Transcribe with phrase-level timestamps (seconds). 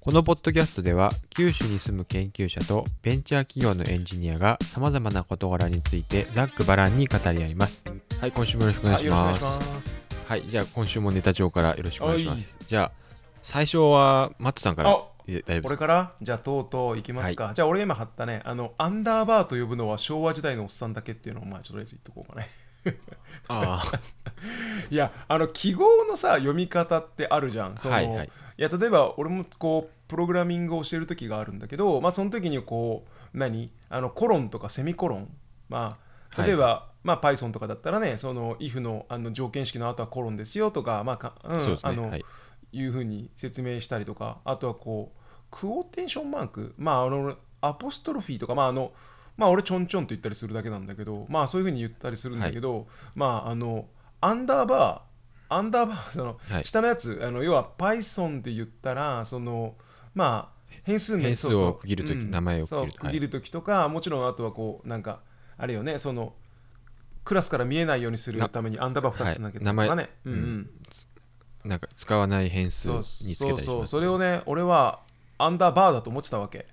[0.00, 7.84] このポッドキャストでは九州に住む研究者とベンチャー企業のエンジニアがさまざまな事柄についてざっくばらんに語り合います。
[8.18, 9.44] はい今週もよろしくお願いします。
[10.26, 12.40] はいじゃあ今週もネタ帳からよろしくお願いしまはい。
[12.40, 12.92] すじゃあ
[13.42, 15.68] 最初はマットさんからあい大丈夫ですか？
[15.68, 16.12] 俺から？
[16.22, 22.48] じゃあとうとういきますか、じゃあ俺が今貼ったねあのアンダーバーと呼ぶのは昭和時代のおっさんだけっていうのをまあとりあえず言っとこうかね。
[23.48, 23.82] あ
[24.90, 27.74] いやあの記号のさ読み方ってあるじゃん。
[27.74, 28.30] あそのはいはい
[28.60, 33.70] いや例えば俺もこうプログラミングを教える時があるんだけど、まあ、その時にこう何？
[33.88, 35.34] あのコロンとかセミコロン。
[35.70, 35.96] ま
[36.36, 41.32] あ例えば、まあ、Python とかだったらねその if のあの条件式の後はコロンですよとか,、まあ
[41.82, 42.24] あのい。
[42.72, 45.18] いうふうに説明したりとかあとはこう
[45.50, 46.74] クオーテーションマーク。
[46.76, 48.92] まああのアポストロフィーとかまああの
[49.38, 53.86] まあ俺ちょんちょんと言ったりするだけなんだけどまあそういうふうに言ったりするんだけど、まああの
[54.20, 55.09] アンダーバー
[55.50, 56.64] アンダーバーそのはい。
[56.64, 59.74] 下のやつ、あの要は Python で言ったらその
[60.14, 62.92] まあ変数名変数を区切る時名前を区切る。
[62.92, 65.20] そう区切る時とか、もちろんあとはこうなんか
[65.58, 66.34] あれよねその
[67.24, 69.88] クラスから見えないようにするためにアンダーバー2つつなげてとかね、はい。
[69.88, 70.70] 名前うんうん。
[71.64, 73.86] なんか使わない変数につけたりしますそうそう。
[73.86, 75.00] それをね俺は
[75.38, 76.66] アンダーバーだと思ってたわけ。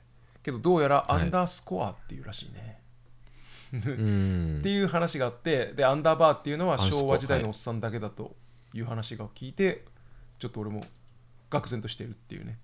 [0.44, 1.22] けどどうやらはい。
[1.22, 2.80] アンダースコアっていうらしいね、
[3.74, 4.58] うん。
[4.62, 8.36] っていう話があってでアンダーバーっていうのは昭和時代のおっさんだけだと
[8.78, 9.84] いう話が聞いて、
[10.40, 10.86] ちょっと俺も
[11.50, 12.58] 愕然としてるっていうね。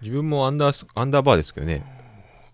[0.00, 1.84] 自分もアンダースアンダーバーですけどね。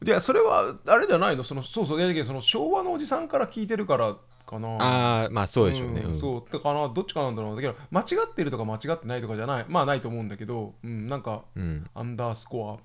[0.05, 1.45] いやそれはあれじゃないの？
[1.45, 1.99] そのそうそう。
[1.99, 4.69] いやだけどその昭和のおじさんから聞いてるからかな。
[4.77, 6.07] ああまあそうでしょうね、ん。
[6.07, 6.21] うん。
[6.21, 6.53] そう。
[6.53, 7.57] だからどっちかなんだろう。
[7.57, 9.65] だけど間違ってるとか間違ってないとかじゃない。
[9.69, 11.87] まあないと思うんだけど、うん、なんかうん。
[11.95, 12.79] アンダースコアっ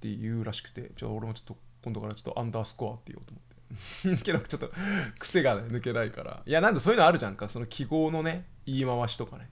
[0.00, 0.90] ていうらしくて。
[0.96, 3.51] じゃあ俺もちょっと今度からちょっとアンダースコアって言おうと思って
[4.22, 4.70] けどちょっと
[5.18, 6.42] 癖が、ね、抜けないから。
[6.44, 7.48] いやなんでそういうのあるじゃんか。
[7.48, 9.48] その記号のね言い回しとかね。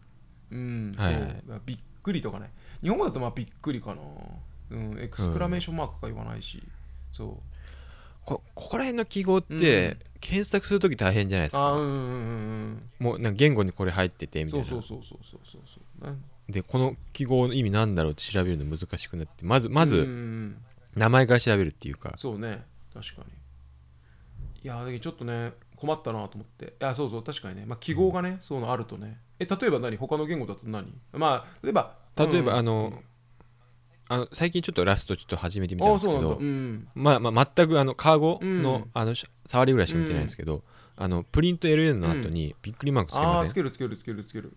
[0.51, 1.15] うん、はい。
[1.15, 2.51] はいそうびっくりとかね。
[2.83, 4.01] 日本語だとまあびっくりかな。
[4.71, 6.63] うんエクスクラメーションマークとか言わないし、
[7.11, 7.27] そう。
[8.25, 11.73] こここら辺の記号って、検索するとき大変じゃないですか？
[11.73, 12.05] うんうんうんう
[12.69, 12.83] ん。
[13.01, 14.67] もうなんか言語にこれ入っててみたいな。
[14.67, 15.63] そうそうそうそうそう
[16.03, 16.17] そう。
[16.49, 20.57] でこの記号の意味なんだろうって調べるの難しくなってまずまうんうんうずん。
[20.97, 22.65] 名前から調べるっていうか、そうね。
[22.93, 23.29] 確かに
[24.63, 26.67] いやちょっとね困ったなと思って。
[26.67, 29.19] いやそうそう確かにね、まあ、記号がね、そういうのあるとね。
[29.39, 29.97] え例えば何？
[29.97, 30.93] 他の言語だと何？
[31.13, 32.59] まあ例えば例えば、うん。
[32.59, 32.93] あの
[34.09, 38.91] あの最近ちょっとラストちょっと始めてみたんですけどうんまあ、まあ全くあのカーゴの,、うん。
[38.93, 40.63] あのし触りぐらいしか見てないんですけど、
[40.97, 44.53] あのプリント LN の後にびっくりマークつけません、つけるつけるつけるつける。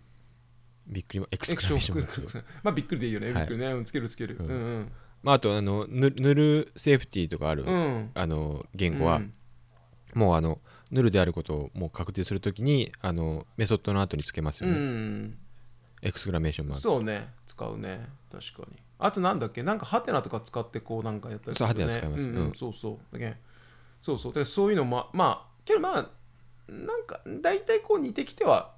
[0.87, 3.27] びっくりマークエクスエクラメーションマークまあびっくりでいいよね。
[3.27, 3.35] はい。
[3.35, 4.35] びっくりね、うんつけるつける。
[4.37, 4.91] ううんんうん。
[5.21, 8.11] まあ、あとあのぬ null safety とかある、うん。
[8.13, 9.33] あの言語は、うん
[10.15, 10.59] もうあの
[10.91, 15.37] null であることをもう確定するときにあのメソッドの後につけますうよね、ん。
[16.01, 17.29] エクスクラメーションマークそうね。
[17.47, 18.07] 使うね。
[18.31, 18.77] 確かに。
[18.99, 19.63] あとなんだっけ？
[19.63, 21.83] なんかハテナとか使ってこうなんかやったりするよね。
[21.83, 22.21] そうハテナ使います。
[22.21, 22.47] うんうん。
[22.47, 22.53] うん。
[22.55, 23.13] そうそう。
[23.13, 23.35] だけん
[24.01, 24.33] そうそう。
[24.33, 26.09] でそういうのもまあけどまあ
[26.67, 28.73] なんか大体こう似てきては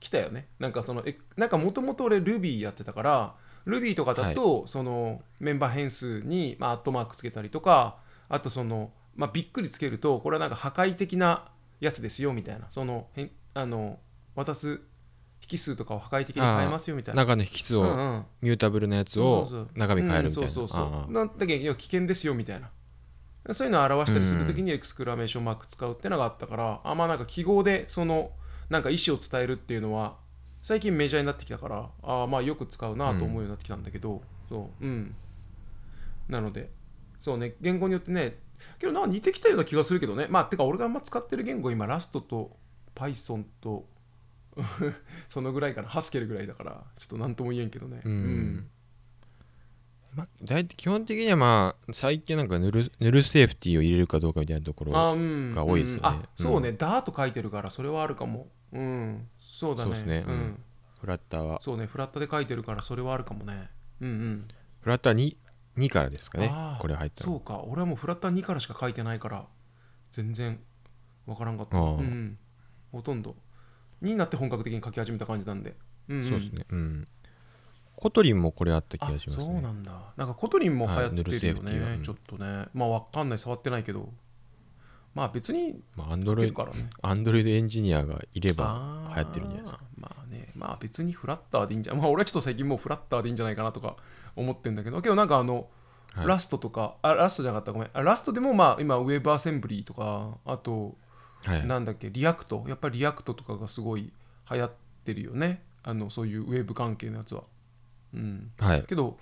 [0.00, 0.48] きたよね。
[0.58, 3.34] なんかそのえなんかもともと俺 Ruby やってたから
[3.66, 7.98] Ruby とかだと、そのメンバー変数に、まあ、アットマークつけたりとか
[8.30, 12.66] あとその、まあ、びっくりつけるとこれはなんか破壊的なやつですよみたいな。
[12.70, 13.98] そのへんあの
[14.36, 14.80] 渡す
[15.50, 17.22] 引数とかを破壊的に変えますよみたいな。
[17.22, 18.24] 中の引数を、うんうん。
[18.42, 21.12] ミュータブルなやつそを中身変えるみたいな、うんそうそうそう。
[21.12, 22.70] なんだけど危険ですよみたいな。
[23.54, 28.30] そういうのを表したりするときにエクスクラメーションマーク使うっていうのがあったからあまあなんか記号でその
[28.68, 30.16] なんか意思を伝えるっていうのは
[30.60, 35.14] 最近メジャーになってきたからあまあよく使うなと思うようになってきたんだけど、そううん。
[36.28, 36.70] なので
[37.20, 38.38] そうね言語によってね
[38.78, 40.26] けどなんか似てきたような気がするけどね。
[40.28, 42.56] まあてか俺があんま使ってる言語今ラストと
[42.94, 43.86] Python と
[45.28, 48.00] そのぐらいかなハスケルぐらいだからちょっと何とも言えんけどね。
[48.04, 48.68] うん。
[50.14, 55.54] まあ、大体基本的にはまあ最近なんかヌルヌルセーフティーを入れるかどうかみたいなところあうん。
[55.54, 56.00] が多いですよね。
[56.02, 56.14] うん。
[56.14, 56.26] あうん。
[56.34, 58.48] そうね、ダート書いてるからそれはあるかも。
[58.72, 59.28] うん。
[59.38, 59.90] そうだね。
[59.90, 60.24] そうですね。
[60.26, 60.38] ううん。
[60.38, 60.60] ん
[61.00, 61.60] フラッターは。
[61.62, 61.86] そうね。
[61.86, 63.70] フラットで書いてるからそれはあるかもね。
[64.00, 64.48] うんうん。
[64.80, 65.36] フラッター 2,
[65.78, 67.32] 2からですかねこれ入ったの。
[67.32, 67.62] そうか。
[67.66, 69.46] 俺はもうフラッター2からしか書いてないから
[70.12, 70.60] 全然
[71.26, 71.78] わからんかった。
[71.78, 72.38] うんうん。
[72.92, 73.36] ほとんど。
[74.02, 75.76] 2になって本格的に書き始めた感じなんで。
[76.08, 76.64] うん、うん、そうですね。
[76.70, 77.04] うん。
[77.96, 79.44] Kotlin もこれあった気あがしますね。
[79.44, 79.92] そうなんだ。
[80.16, 82.66] なんか Kotlin も流行ってるよねちょっとね。
[82.72, 83.38] まあわかんない。
[83.38, 84.12] 触ってないけど
[85.14, 86.90] まあ別にまあアンドロイドからね。
[87.02, 89.80] アンドロイドエンジニアがいれば流行ってるんじゃないですか。
[89.98, 93.96] まあねまあ別にフラッターでいいんじゃまあ俺はちょっと最近もうフラッターでいいんじゃないかなとか
[94.36, 95.68] 思ってんだけどけどなんかあの、
[96.12, 96.26] はい。
[96.26, 97.90] Rust とかあ Rust じゃなかったごめん。
[97.92, 100.96] あ Rust でもまあ今 WebAssembly とかあと
[101.42, 102.64] はいなんだっけ React。
[102.68, 104.12] やっぱり React とかがすごい
[104.50, 104.72] 流行っ
[105.04, 105.62] てるよね。
[105.82, 107.44] あのそういうウェブ関係のやつは。
[108.14, 108.82] うん、はい。
[108.82, 109.18] けど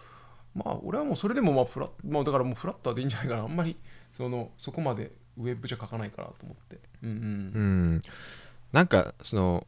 [0.54, 3.42] まあ俺はもうそれでもまあフラッ、まあ、だからもうフラットでいいんじゃないかな。
[3.42, 3.76] あんまり
[4.16, 6.78] そのそこまでウェブじゃ書かないからと思って。
[7.02, 7.16] うんうん。
[7.16, 7.20] う
[7.96, 8.00] ん。
[8.72, 9.66] なんかその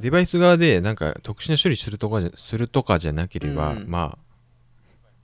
[0.00, 3.86] デバイス側でなんか特殊な処理するとかじゃするとかじゃなければ、うん。
[3.88, 4.26] まあ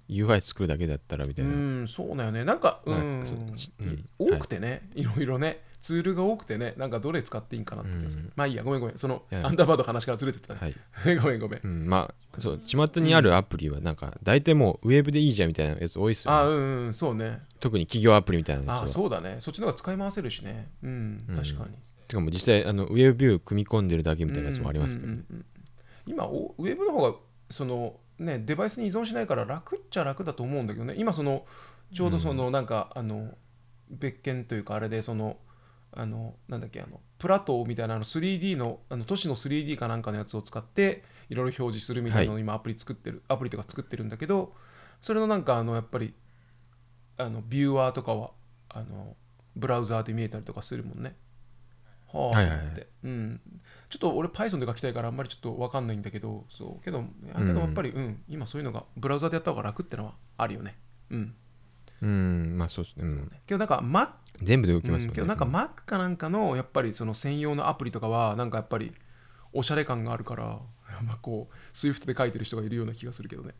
[0.09, 2.45] UI 作るだけだったらみたいな、うん、そうだよね。
[2.45, 3.89] なんか、うなんかうちうん。
[3.89, 8.23] い多くてね、い、ろいろね、ツールが多くてね、なんかどれ使っていいんかなって気がする。
[8.23, 8.99] うんまあいいや、ごめんごめん。
[8.99, 10.61] そのアンダーバーの話からずれてったね。
[10.61, 10.69] は
[11.11, 11.61] い ごめんごめん。
[11.63, 17.43] うん、まあそう巷にあるアプリはなんか大体もうウェブでいいじゃんみたいなやつ多いですよ、あ、ね、うんうん、そうね。
[17.61, 19.37] 特に企業アプリみたいなやつあ、はそうだね。
[19.41, 20.71] そっちの方が使い回せるしね。
[20.83, 21.77] うん、うん確かに。
[22.07, 25.45] てかもう実際あのウェブビュー組み込んでるだけみたいなやつもありますけど、うんうんうんうん
[26.07, 27.19] 今お、ウェブの方が、
[27.51, 30.95] その、ね、デバイスに依存しないから楽っちゃ楽だと思うんだけどね。
[30.97, 31.45] 今、その、
[31.93, 33.37] ちょうどその、なんか、あの、
[33.91, 35.37] 別件というか、あれで、その、
[35.93, 44.55] あの、なんだっけ、あの、プラトーみたいなあの 3D の、あの都市の 3D かなんかのやつを使って、いろいろ表示するみたいなのを今、アプリ作ってる、アプリとか作ってるんだけど、
[45.01, 46.15] それのなんか、あの、やっぱり、
[47.19, 48.31] あの、ビューアーとかは、
[48.69, 49.17] あの、
[49.55, 51.17] ブラウザーで見えたりとかするもんね。
[52.13, 53.41] はあ、はいはいうん。
[53.89, 56.85] ちょっと俺 Python で書きたいからあんまりちょっと分かんないんだけど、そう。
[56.85, 60.79] けど、やけどやっぱり、うん、今そういうのがブラウザでやった方が楽ってのはあるよね。
[61.11, 61.35] うん。
[62.03, 63.33] うんまあそうですね、うん。
[63.47, 64.09] けどなんか Mac
[64.43, 68.93] 全部で動きますよね、うんけどなんか Mac かなんかのやっぱりその専用のアプリとかはなんかやっぱり
[69.53, 70.61] おしゃれ感があるから
[71.07, 73.55] まあこう Swift で書いてる人がいるような気がするけどね。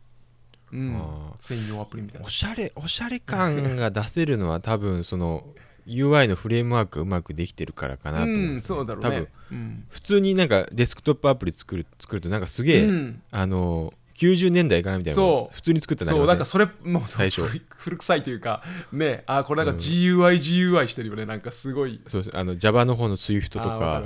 [0.71, 1.01] うん
[1.39, 2.25] 専用アプリみたいな。
[2.25, 5.45] おしゃれおしゃれ感が出せるのは多分その
[5.85, 9.09] UI のフレームワークがうまくできてるからかなと思うんうんそうだろうね。
[9.09, 9.27] 多分。
[9.51, 9.85] うん。
[9.89, 13.21] 普通になんかデスクトップアプリ作る作るとなんかすげえ、うん。
[13.31, 15.55] あの90年代かなみたいなそう。
[15.55, 17.43] 普通に作ったそうなんかそれもう最初。
[17.67, 19.77] 古臭いというかねあこれなんかうん。
[19.77, 21.25] GUI、GUI してるよね。
[21.25, 22.01] なんかすごい。
[22.07, 22.37] そうです。
[22.37, 24.03] あの Java の方の Swift とか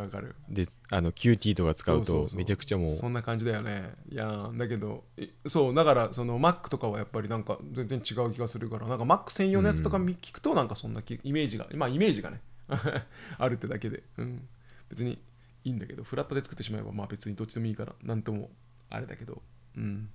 [0.50, 3.94] であの Qt とか使うとめちゃくちゃもうそんな感じだよね。
[4.09, 12.42] いやーだけどえそうだからその Mac とかはやっぱりなんか全然違う気がするからなんか Mac 専用のやつとか見聞くとなんかそんな気イメージがまあイメージがね。
[13.38, 14.48] あるってだけで、うん、
[14.89, 15.18] 別に
[15.63, 18.50] いいんだけどフラットで作ってしまえばまあ別にどっちでもいいからなんとも
[18.89, 19.42] あれだけど
[19.77, 20.09] うん。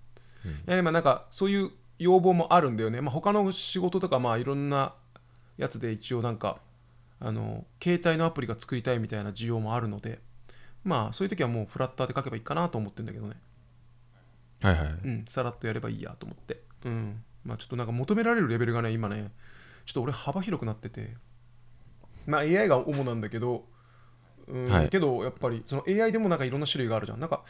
[0.44, 4.94] うんいやでもなんかそういう要望もあるんだよね、まあ、他の仕事とかまあいろんな
[5.56, 6.58] やつで一応なんか
[7.20, 10.18] あの携帯のアプリが作りたいみたいな需要もあるので
[10.82, 13.36] まあそういう時はもうフラッターで書けばいいかなと思ってるんだけどね。
[14.62, 14.86] はいはい。
[15.04, 16.60] うんさらっとやればいいやと思って。
[16.84, 17.22] うん。
[17.44, 19.30] まあちょっとなんか求められるレベルがね今ね
[19.86, 21.14] ちょっと俺幅広くなってて。
[22.26, 23.64] まあ AI が主なんだけど
[24.48, 24.88] うん、はい。
[24.88, 27.20] けどやっぱりその AI でもなんかいろんな種類があるじゃん。
[27.20, 27.44] なんか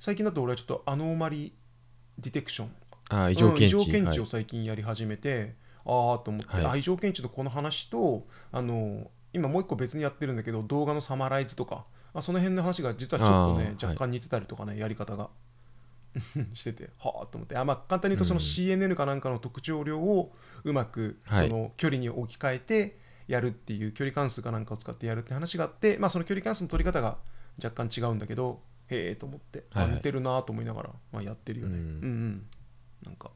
[0.00, 1.52] 最近だと俺はちょっとアノーマリ
[2.18, 2.70] ディテクション。
[3.10, 4.30] あー異常検知,、うん異常検知をはい。
[4.30, 5.54] 最近やり始めて、
[5.84, 6.66] ああと思って、はい。
[6.66, 15.28] あ異常検知とこの話とあの今もう一個別にやってるんだけど動画のサマライズとかあその辺の話が実はちょっとね若干似てたりとかね、やり方が。
[16.54, 17.58] しててはあと思って。
[17.58, 18.42] あ、まあ、簡単に言うとそのうん。
[18.42, 21.48] CNN かなんかの特徴量をうまくはい。
[21.48, 22.98] その距離に置き換えて
[23.28, 27.18] やるっていう距離関数かなんかを使ってやるって話があって、まあ、その距離関数の取り方が
[27.62, 29.96] 若干違うんだけどへえと思って、あはいはい。
[29.96, 31.78] 似てるなと思いながら、まあ、やってるよね。
[31.78, 31.82] うん。
[31.82, 32.46] うんうん。
[33.04, 33.30] なんか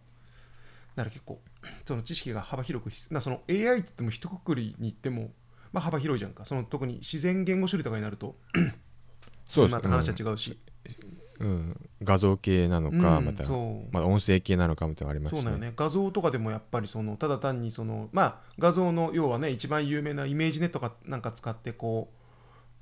[0.97, 1.41] だから結構
[1.87, 5.31] その知識が幅広く必まあその AI って言っても一括りに言っても
[5.73, 6.45] まあ幅広いじゃんか。
[6.45, 8.37] その特に自然言語処理とかになると
[9.47, 10.59] そうですまた話は違うし、
[11.41, 11.49] うん。
[11.49, 11.91] うん。
[12.03, 13.25] 画像系なのか、うん。
[13.25, 13.93] また、そう。
[13.93, 15.73] まあ、音声系なのかみたいなのありますしそうだよね。
[15.77, 22.24] 画像とかでもやっぱりそのただ単にそのまあ画像の要はね一番有名な ImageNet かなんか使ってこう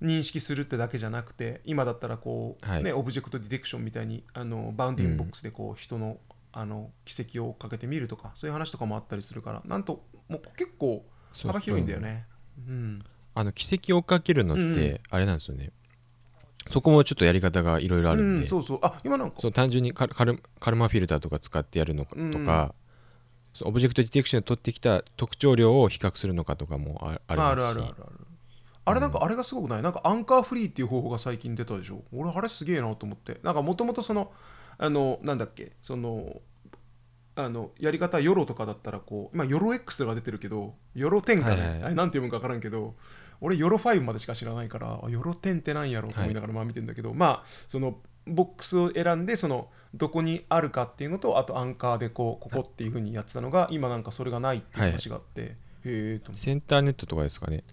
[0.03, 2.83] 認識するってだけじゃなくて今だったらこう、はい。
[2.83, 6.19] ね object detection みたいにあの bounding box でこう人の,、
[6.53, 11.05] あの軌跡をかけてみるとかそういう話とかもあったりするからなんともう結構
[11.43, 12.27] 幅広いんだよね。
[12.69, 13.05] うん。
[13.35, 15.71] あの軌跡をかけるのっうんうてあれなんですよね、
[16.69, 18.79] そこもちょっとやり方がいろいろあるんで、うん、そうそう。
[18.83, 19.37] あ今なんか。
[19.41, 22.75] そう単純にカルカルカルマフィルターとか使ってやるのかうんとか、
[23.63, 27.53] オブジェクトディテクションで取ってきた特徴量を比較するのかとかもあありますし。
[27.53, 28.22] あるあるあるある
[28.85, 29.83] あれなんかあれがすごくない？
[29.83, 32.03] なんかアンカーフリーっていう方法が最近出たでしょ？
[32.13, 33.39] 俺あれすげえなと思って。
[33.43, 34.33] なんかもともとその
[34.79, 35.73] あのなんだっけ？
[35.81, 36.41] その
[37.35, 41.83] あのやり方ヨロとかだったらこう今ヨロ X とかが出てるけどヨロ10かね、はいはいはい。
[41.85, 42.95] あれなんて読むか分からんけど
[43.41, 46.09] 俺ヨロ5までしか知らないからあヨロ10ってなんやろ？
[46.09, 56.45] うと思いながらまあ見てんだけど、まあそのボックスを選んでそのどこにあるかっていうのとあとアンカーでこうここっていうふうにやってたのが今なんかそれがないっていう話があって、へえと思って。
[56.45, 57.65] センターネットとかですかね、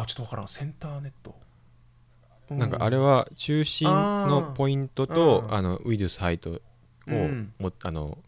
[0.00, 0.48] あちょっとわからん。
[0.48, 1.34] センターネット、
[2.50, 5.54] うなんかあれは中心のポイントあとー。
[5.54, 6.60] あのウィドゥスハイトを、
[7.08, 7.52] うん。
[7.58, 8.18] もあの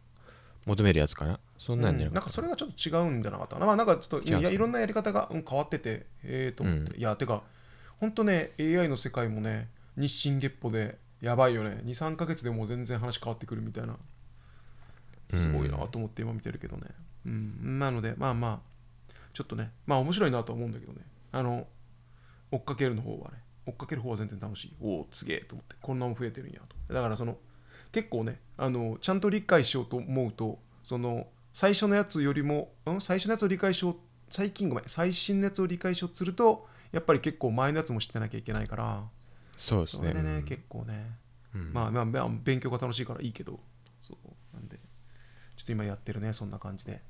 [0.67, 1.41] 求めるやつかな。
[1.59, 2.15] そんなんじゃうん。
[2.15, 3.67] なんかそれがちょっと違うんじゃなかったかな。
[3.67, 7.43] まあなんかちょっといやいろんなやり方が、うん変わっててええと思って、うんいやてか
[8.01, 11.81] 本当ね AI の世界もね日進月歩でやばいよね。
[11.85, 13.97] 23ヶ月でもう全然話変わってくるみたいな。
[15.31, 16.83] すごいなと思って今見てるけどね。
[17.27, 17.79] うん。
[17.79, 21.01] なのでまあまあちょっとねまあ面白いなとは思うんだけどね
[21.35, 21.67] あの
[22.53, 24.77] 追っかけるの方はね追っかける方は全然楽しい。
[24.81, 25.75] おおすげえと思って。
[25.81, 26.95] こんなも増えてるんやと。
[26.95, 27.39] だからその
[27.93, 33.97] 結構ねあのちゃんと理解しようと思うとその最初のやつよりも、うん、最初のやつを理解しよう
[34.29, 39.03] 最近ごめん最新のやつを理解しようとするとやっぱり結構前のやつも知ってなきゃいけないから。
[39.57, 40.09] そうですね。
[40.13, 40.43] それでね、うん。
[40.45, 41.17] 結構ね、
[41.55, 41.73] うん。
[41.73, 43.59] まあまあまあ勉強が楽しいからいいけど。
[44.01, 44.57] そう。
[44.57, 44.77] なんで
[45.57, 47.03] ちょっと今やってるねそんな感じで。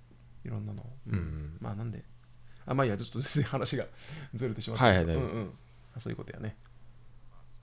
[0.45, 1.15] いろんなの、うん。
[1.15, 1.57] うん。
[1.61, 2.05] まあなんで
[2.67, 3.87] あまあいいやちょっと全然話が
[4.35, 5.53] ずれてしまったはいはいうんうん。
[5.97, 6.57] あそういうことやね。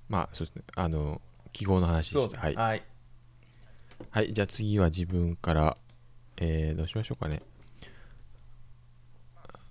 [0.09, 0.63] まあそうですね。
[0.75, 1.21] あの
[1.53, 2.39] 記号の話でした。
[2.39, 2.83] はい、はい。
[4.09, 5.77] はい、じゃあ次は自分から
[6.37, 7.41] えー、どうしましょうかね。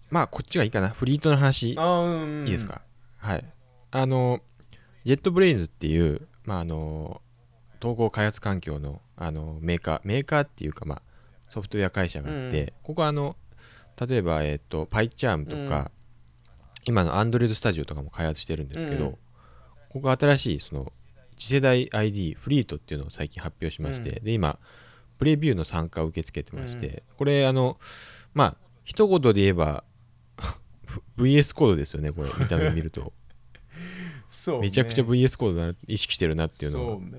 [0.09, 0.91] まあこっちがいいかな。
[0.91, 1.75] Fleet の話。
[1.79, 2.47] あーうんうん。
[2.47, 2.83] いいですか、
[3.19, 3.45] はい。
[3.91, 4.41] あの
[5.05, 7.21] JetBrains っていうまああの
[7.81, 10.01] 統合開発環境のあのメーカー。
[10.05, 11.03] メーカーっていうかまあ
[11.51, 12.73] ソフトウェア会社があって、うん。
[12.83, 13.37] ここはあの
[14.07, 15.91] 例えばえっ、と PyCharm とか、
[16.87, 19.19] 今の Android Studio とかも開発してるんですけど、うん。
[19.91, 20.93] ここ新しいその
[21.37, 24.59] 次世代 ID フリートっていうのを最近発表しまして、で今
[25.19, 27.79] プレビューの参加を受け付けてまして、これあの
[28.33, 29.85] まあ一言で言えば
[31.19, 33.13] VS コードですよねこれ見た目見ると。
[34.29, 34.69] そうね。
[34.69, 37.11] めちゃくちゃ VS コードだな意識してるなっていうのはそうね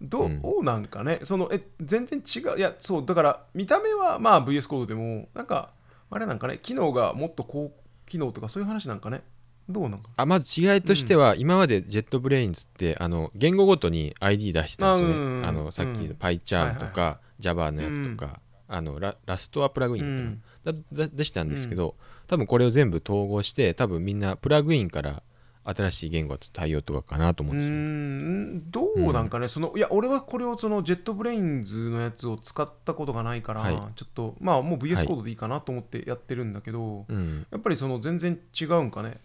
[0.00, 2.58] どうんうなんかね、そのえ全然違う。
[2.58, 5.70] いやそうだから見た目はまあ VS コードでもなんか
[6.10, 6.58] あれなんかね？
[6.62, 7.72] 機能がもっと高
[8.06, 9.22] 機能とかそういう話なんかね？
[9.68, 10.08] どうなんか？
[10.16, 15.24] あまず違いとしては、今まで JetBrains ってあの言語ごとに ID 出してたんですよね。
[15.24, 16.08] あうんあのさっきうん。
[16.08, 21.96] の PyCharm とはいか Java のやつとか、あのララストアプラグインかな、だだでしたんですけど、
[22.28, 25.22] 多分これを全部統合して多分みんなプラグインから
[25.66, 28.94] 新しい言語と対応とかかなと思ううんですよ、ん。
[28.96, 33.74] どうなんかね、そのいや俺はこれをその JetBrains のやつを使ったことがないから、はい。
[33.96, 35.06] ちょっとまあもうは VS い。
[35.06, 39.20] コードでいいかなと思ってやってるんだけど、うん、やっぱりその全然違うんかね？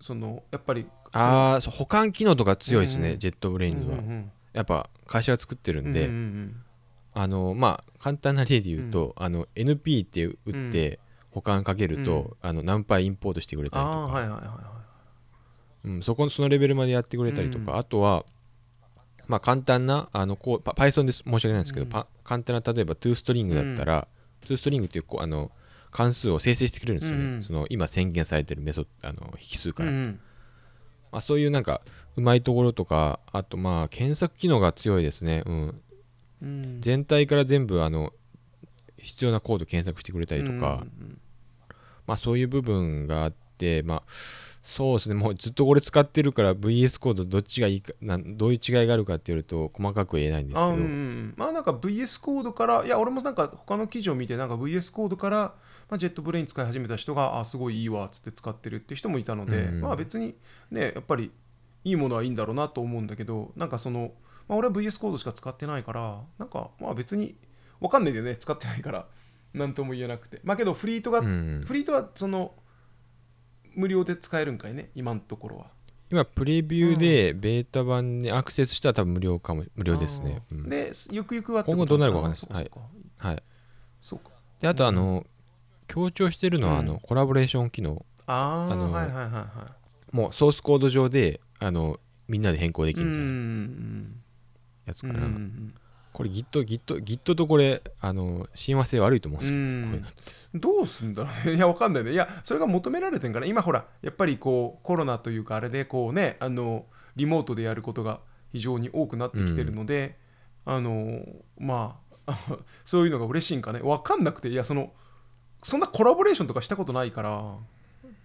[0.00, 6.56] そのやっぱりああ補完機能とか強いですね、うん JetBrains は、うんうんやっぱ会社が作ってるうんんで、うんうん
[7.16, 10.98] あのまあ簡単な例で言うと、あの NP って打って
[11.30, 14.73] 保管かけると、あの何パイインポートしてくれたりとか、ああーはいはいはいは
[15.84, 17.78] うん、そこそのレベルまでやってくれたりとか、うん。
[17.78, 18.24] あとは
[19.26, 21.22] まあ簡単なあのこうパ Python です。
[21.24, 21.90] 申し訳ないんですけど、うん。
[21.90, 24.08] パ簡単な例えば ToString だったら、
[24.46, 25.50] ToString っていうこうあの
[25.94, 30.18] 関数を生成してくれるんですよね、うんその今宣言されてるメソッドあの引数から、ま
[31.12, 31.82] あ、そういうなんか
[32.16, 35.80] うまいところとかあとまあ検索機能が強いですね、うん、
[36.42, 36.80] うん。
[36.80, 38.12] 全体から全部あの
[38.98, 41.20] 必要なコード検索してくれたりとか、うん。
[42.06, 44.02] まあそういう部分があってまあ
[44.64, 45.14] そうですね。
[45.14, 51.34] もうずっとこれ使ってるから VS コードどっちがいいかなんどういう違いがあるかっていうと細かくは言えないんですけど、あうんうん。
[51.36, 55.36] まあなんか VS コードからいや俺もなんか他の記事を見てなんか VS コードから、
[55.90, 60.34] まあ、ジェットブレイン使い始めた人があすごいいいわっつって使ってるって人もいたので、うんまあ別に
[60.70, 61.30] ねやっぱり
[61.84, 64.12] いいものはいいんだろうなと思うんだけどなんかその、
[64.48, 67.36] まあ、俺は VS コードしか使ってないからなんかまあ別に
[67.80, 69.06] わかんないんだよね使ってないから。
[69.52, 70.40] なんとも言えなくて。
[70.42, 71.64] まあけどフリートが、うん。
[71.64, 72.54] フリートはその
[73.74, 75.66] 無料で使えるんかいね今のところは。
[76.10, 80.68] 今プレビューでベータ版にアクセスしたら多分無料かも無料ですね、うん。
[80.68, 82.46] でゆくゆくは今後どうなるかわかんないです。
[82.50, 83.28] あーそうか。
[83.28, 83.42] はい。
[84.00, 84.30] そうか。
[84.60, 85.26] であとあの、
[85.88, 88.04] 強調してるのはあの、うんコラボレーション機能。
[88.26, 89.40] あああのはいはいはいは
[90.12, 94.22] いもうソースコード上であのみんなで変更できるみたいなうん
[94.86, 95.74] やつかな、うんうん
[96.14, 100.00] これ Git, Git, Git とこれあの親和性悪いと思うんですけど、うん。
[100.00, 100.08] こ
[100.54, 101.56] うどうすんだろうね。
[101.58, 102.12] いやわかんないね。
[102.12, 103.46] いやそれが求められてんから。
[103.46, 108.20] 今ほらやっぱりこうコロナというかあれでこうねあのリモートでやることが
[108.52, 110.16] 非常に多くなってきてるので、
[110.64, 111.26] あの
[111.58, 112.38] まあ
[112.86, 113.80] そういうのが嬉しいんかね。
[113.80, 114.50] わかんなくて。
[114.50, 114.92] いやその
[115.64, 117.56] そんなコラボレーションとかしたことないから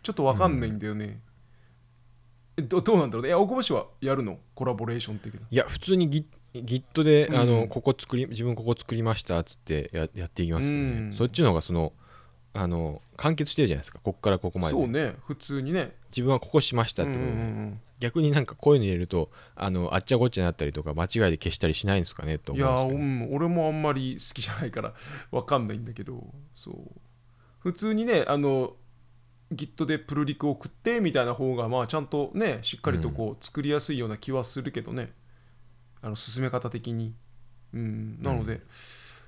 [0.04, 1.22] ちょっとわかんないんだよね、
[2.58, 3.30] えどどうなんだろうね。
[3.30, 4.38] いや大久保氏はやるの？
[4.54, 5.42] コラボレーション的な。
[5.50, 7.36] いや普通に Git, Git で、うん。
[7.38, 11.16] あのここ作り自分ここ作りましたっつってややっていきますけどね、うん。
[11.18, 11.94] そっちの方がその
[12.54, 14.00] あの完結してるじゃないですか。
[14.04, 14.74] ここからここまで。
[14.74, 15.16] そうね。
[15.26, 15.96] 普通にね。
[16.10, 24.94] 自分はここしましたってことで、うんうんうん逆になんかこういうの入れるとあのあっちゃこっちゃになったりとか間違いで消したりしないんですかねといや思うん俺もあんまり好きじゃないから
[25.32, 26.26] わかんないんだけど。
[26.54, 26.76] そう。
[27.60, 28.78] 普通にねあの
[29.54, 35.12] Git でプルリクを送ってみたいな方がまあちゃんとねしっかりとこう作りやすいような気はするけどね、
[36.02, 37.14] あの進め方的に。
[37.74, 38.22] うん。
[38.22, 38.62] なので、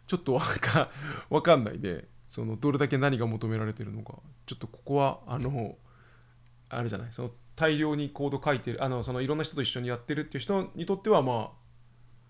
[0.08, 0.90] ちょっとわか
[1.30, 4.16] わかんないでそのどれだけ何が求められてるのか。
[4.46, 5.78] ちょっとここはあの
[6.70, 7.12] あれじゃない？
[7.12, 11.52] その大量にコード書いてるあのそのいろんな人と一緒にやってるっていう人にとってはまあ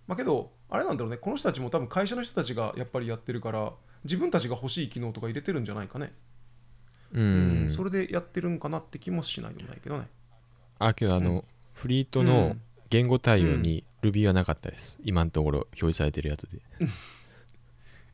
[0.08, 1.18] まあけどあれなんだろうね。
[1.18, 6.14] この人たちも多分会社の人たちがやっぱりやってるから自分たちが欲しい機能とか入れてるんじゃないかね、
[7.14, 7.68] ううん。
[7.68, 10.08] んそれでやってるんかなって気もしないでもないけどね。
[10.80, 11.44] あけどあの、うん。
[11.74, 12.62] フリートうのん。
[12.90, 16.60] 言語対応に Ruby はなかったです、今のところ表示されてるやつで。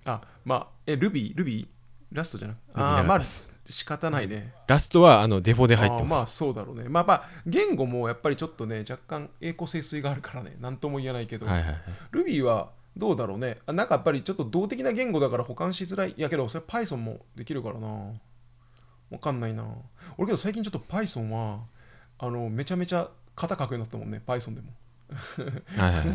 [0.06, 1.68] あまあえ Ruby Ruby
[2.12, 4.54] ラストじゃなくかあーまあ仕方ないね。
[4.68, 6.88] ラストはあのデフォで入ってまあますそうだろうね。
[6.88, 10.56] まあまあ言語もやっぱりちょっとね若干栄光盛衰があるからね。
[10.62, 11.82] なんとも言えないけど、はいはいはい。
[12.14, 13.58] Ruby はどうだろうね？
[13.66, 16.12] あなんかやっぱりちょっと動的な言語だから保管しづらい。
[16.12, 17.88] いやけどそれ Python もできるからな。
[19.10, 19.66] わかんないな。
[20.18, 21.60] 俺けど最近ちょっと Python は
[22.20, 24.22] あのめちゃめちゃ型書くようになったもんね。
[24.26, 24.72] Python でも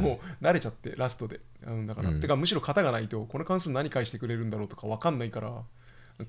[0.01, 2.21] もう慣れちゃってラストで、うん、だから、うん。
[2.21, 5.63] てかむしろ型がないとこの関数何返してくれるんだろうとかわかんないから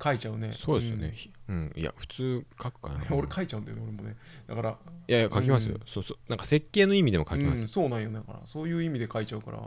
[0.01, 0.53] 書いちゃうね。
[0.53, 1.13] そうですよね、
[1.49, 1.73] うん。
[1.75, 4.15] いや普通書くかなうん俺書いちゃうんだよね俺もね。
[4.47, 4.77] だから
[5.07, 5.81] いやいや書きますよ、うん。
[5.85, 6.17] そうそう。
[6.29, 7.63] なんか設計の意味でも書きますよ。
[7.63, 8.39] うん、、そうなんよねだから。
[8.45, 9.59] そういう意味で書いちゃうから。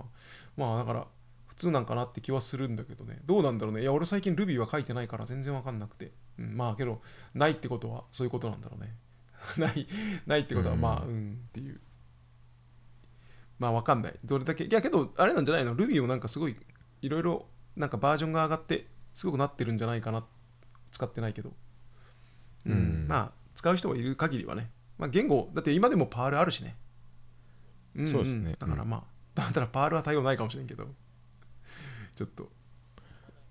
[0.57, 1.07] まあだから
[1.47, 3.19] 普通なんかなって気はするんだけどね。
[3.26, 3.83] どうなんだろうね。
[3.83, 7.03] いや俺最近 Ruby は書いてないから全然わかんなくて、うん、まあけど
[7.35, 8.95] ないってことはそういうことなんだろうね。
[9.59, 9.87] ない
[10.26, 10.81] ないってことはうん。
[10.81, 11.81] まあうんっていう
[13.58, 14.14] まあわかんない。
[14.25, 16.56] どれだけいやけどあれなんじゃないの？Ruby もなんかすごい
[17.02, 17.46] いろいろ
[17.76, 20.25] なんかバージョンが上がってすごくなってるんじゃないかな。
[20.92, 21.52] 使ってないけど。
[22.66, 23.06] うん、うん。
[23.08, 24.70] まあ使う人がいる限りはね。
[24.98, 26.76] まあ言語だって今でもパールあるしね。
[27.94, 28.12] んん。
[28.12, 28.56] そうですね。
[28.58, 29.02] だからまあ、
[29.34, 30.86] だったらパールは対応ないかもしれんけど。
[32.14, 32.50] ちょっと。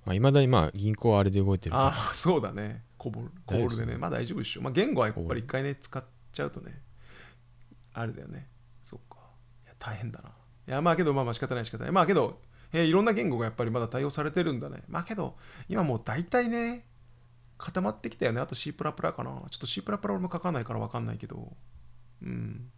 [0.05, 2.83] まあ、未だにまあ銀行はあれで動いてるああそうだね。
[2.97, 3.97] コボルコボルでね。
[3.97, 4.61] まあ大丈夫でしょ。
[4.61, 6.79] まあ言語はやっぱり一回ね使っちゃうとね
[7.93, 8.47] あれだよね
[9.85, 10.29] 大変だな。
[10.29, 10.31] い
[10.71, 11.91] やまあけどまあまあ仕方ない仕方ない。
[11.91, 12.41] まあけど
[12.73, 14.83] えーいろんな言語がやっぱりまだ対応されてるんだね。
[14.87, 15.37] まあけど
[15.69, 16.85] 今もう大体ね
[17.57, 18.41] 固まってきたよね。
[18.41, 18.93] あと C++ かな。
[18.93, 21.55] ちょっと C++ 俺も書かないから分かんないけど。
[22.21, 22.71] うん。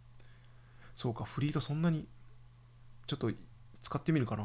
[0.94, 2.06] そうかフリートそんなに
[3.06, 3.30] ちょっと
[3.82, 4.44] 使ってみるかな。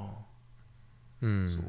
[1.21, 1.51] うん。
[1.51, 1.63] そう。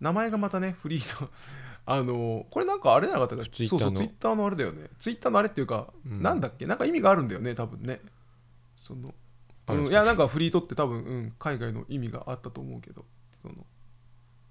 [0.00, 1.28] 名前がまたねフリート。
[1.86, 3.50] あのこれなんかあれじゃなかったか。
[3.52, 4.88] そうそうのツイッターのあれだよね。
[4.98, 6.22] ツイッターのあれっていうか、うん。
[6.22, 6.66] なんだっけ？
[6.66, 8.00] なんか意味があるんだよね多分ね。
[8.76, 9.14] その
[9.72, 13.04] うん、いやなんかフリートって多分、うん、海外の意味があったと思うけど。
[13.42, 13.54] その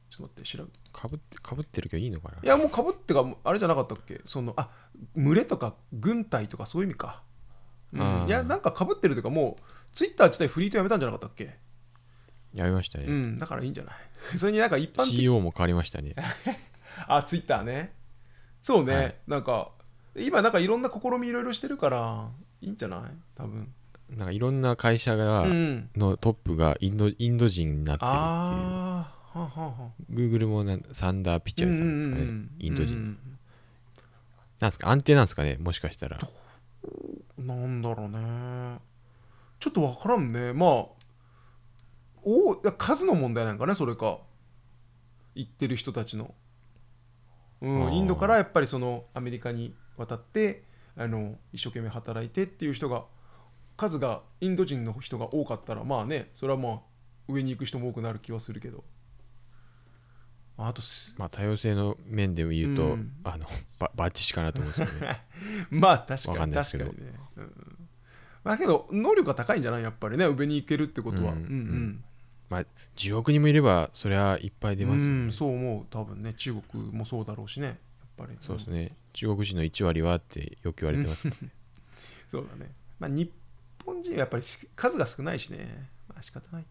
[0.09, 0.69] ちょっと待って調べ。
[0.91, 2.39] かぶってかぶってるけどいいのかな？
[2.41, 4.21] いやもうかぶってかあれじゃなかったっけ？
[4.25, 4.71] そのあ
[5.15, 7.21] 群れとか軍隊とかそういう意味か、
[7.93, 8.25] うん。
[8.27, 11.57] いやなんかかぶってるというかもうツイッター自体フリートやめたんじゃなかったっけ？
[12.55, 13.37] やめましたね、うん。
[13.37, 13.93] だからいいんじゃない？
[14.39, 16.15] それになんか一般的 CEO も変わりましたね。
[17.07, 17.93] あ、ツイッターね。
[18.63, 19.15] そうね、はい。
[19.27, 19.71] なんか、
[20.15, 22.29] 今なんかいろんな試みいろいろしてるから、
[22.61, 23.01] いいんじゃない？
[23.35, 23.71] 多分。
[24.17, 25.89] なんかいろんな会社が、うん。
[25.95, 29.91] のトップがインドインド人になってるっていうああ、はあはあはあ。
[30.11, 33.19] Google もなんサンダー・ピチャイさんですかね、インド人、うん
[34.59, 36.19] なんですか安定なんですかねもしかしたら
[37.37, 38.79] なんだろうね。
[39.59, 40.53] ちょっとわからんね。
[40.53, 40.69] まあ、
[42.23, 44.19] おいや数の問題なんかね、それか。
[45.35, 46.33] 言ってる人たちの。
[47.61, 50.63] うん、インドからやっぱりそのアメリカに渡って
[50.95, 53.03] あの一生懸命働いてっていう人が
[53.79, 56.79] 数がインド人の人が多かったらまあねそれはまあ
[57.29, 58.83] 上に行く人も多くなる気はするけど。
[60.57, 63.13] あとすまあ多様性の面で言うと、うん。
[63.23, 63.45] あの
[63.79, 65.21] ババッチシかなと思うんですよね。
[65.71, 67.87] まあ確かに確かにね、うん、
[68.43, 69.83] まあけど能力が高いんじゃない？
[69.83, 71.41] やっぱりね上に行けるってことは、ううん。
[71.43, 72.03] んうん。
[72.49, 72.65] まあ
[72.97, 75.85] 10億人もいればそりゃいっぱい出ますよね、うんそう思う。
[75.89, 77.77] 多分ね中国もそうだろうしねやっ
[78.17, 78.37] ぱり。
[78.41, 78.97] そうですね。
[79.13, 81.51] 中国人の1割はってよく言われてますもんね。
[82.29, 82.73] そうだね。
[82.99, 83.31] まあ、日
[83.89, 85.89] 本人はやっぱりし数が少ないしね。
[86.07, 86.65] まあ仕方ない。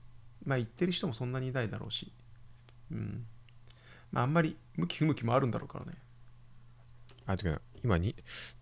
[0.44, 2.12] まあ言ってる人もそんなにいないだろうし。
[2.92, 3.26] うん。
[4.12, 5.92] まああんまり向き不向きもあるんだろうからね。
[7.26, 8.14] あてか今に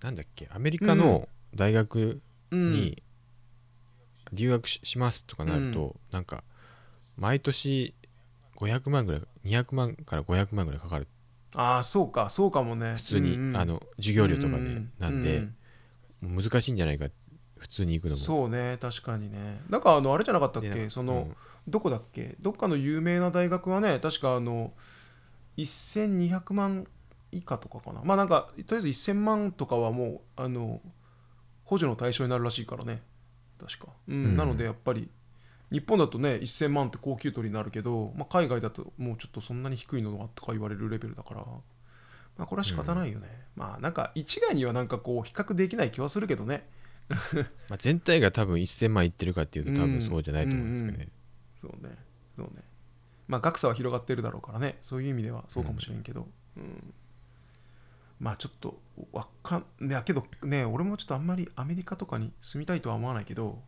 [0.02, 2.70] なんだっけアメリカの大学うん。
[2.72, 3.02] に
[4.32, 6.42] 留学ししますとかなると、なんか
[7.16, 7.94] 毎年
[8.56, 11.06] 500万ぐらい200万から500万ぐらいかかる
[11.54, 12.94] ああ、そうか、そうかもね。
[12.96, 15.56] 普通に、うんうんあの授業料とかで、うなんで、うん
[16.22, 17.08] もう難しいんじゃないか
[17.58, 19.60] 普通に行くのもそうね、確かにね。
[19.68, 21.36] なんかあの、あれじゃなかったっでけその、うん
[21.68, 22.36] どこだっけ？
[22.40, 24.72] どっかの有名な大学はね、確かあの、
[25.56, 26.86] 1200万
[27.32, 28.02] 以下とかかな。
[28.04, 30.80] まあなんか、とりあえず1000万とかはもう、あの、
[31.64, 33.02] 補助の対象になるらしいからね。
[33.60, 33.88] 確か。
[34.06, 35.10] うん、うんなのでやっぱり、
[35.72, 41.40] 日本だとね、1000万って高級取りになるけど、まあ、海外だともうちょっとそんなに低いのとか言われるレベルだから、
[42.38, 43.26] まあこれは仕方ないよね。
[43.56, 46.68] まあなんか一概にはなんかこう比較できない気はするけどね。
[47.68, 51.08] まあ、全体が多分1000万いってるかっていうと多分そうじゃないと思うんですよね、
[51.60, 51.96] そうね。
[52.36, 52.62] そうね。
[53.28, 54.78] まあ格差は広がってるだろうからね。
[54.82, 56.94] そういう意味ではそうかもしれんけど、うん。
[58.18, 58.80] まあちょっと
[59.12, 63.62] わかんいやけどね俺もちょっとあんまりアメリカとかに住みたいとは思わないけど。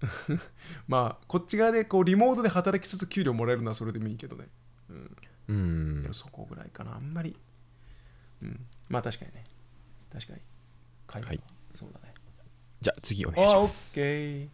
[0.88, 4.48] まあこっち側でこうリモートで働きつつ給料もらえるのはそれでもいいけどね、
[4.88, 5.16] うん、
[5.48, 5.52] う
[6.08, 6.08] ん。
[6.12, 6.96] そこぐらいかな。
[6.96, 7.36] あんまり。
[8.42, 8.66] うん。
[8.88, 9.44] まあ確かにね。
[10.10, 10.40] 確かに。
[11.06, 12.14] 海外はいそうだね。
[12.80, 14.48] じゃあ次お願いしあオッますケー。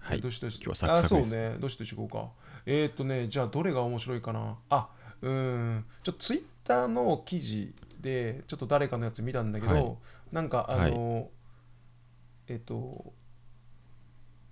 [0.00, 0.20] はい。
[0.20, 0.56] どしどし。
[0.56, 1.26] 今日はサクサクです。
[1.26, 1.56] あそうね。
[1.58, 2.28] どしどしいこうか。
[2.66, 4.56] えーっとねじゃあどれが面白いかな？
[4.68, 4.88] あ
[5.22, 5.84] うーん。
[6.02, 9.96] ちょっとツイッターの記事でちょっと誰かのやつ見たんだけど、はい。
[10.32, 11.28] なんかあの、
[12.46, 13.12] えっと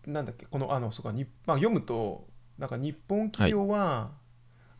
[0.07, 0.47] なんだっけ？
[0.47, 2.27] このあのそうかに、まあ、読むと
[2.59, 4.11] なんか日本企業は、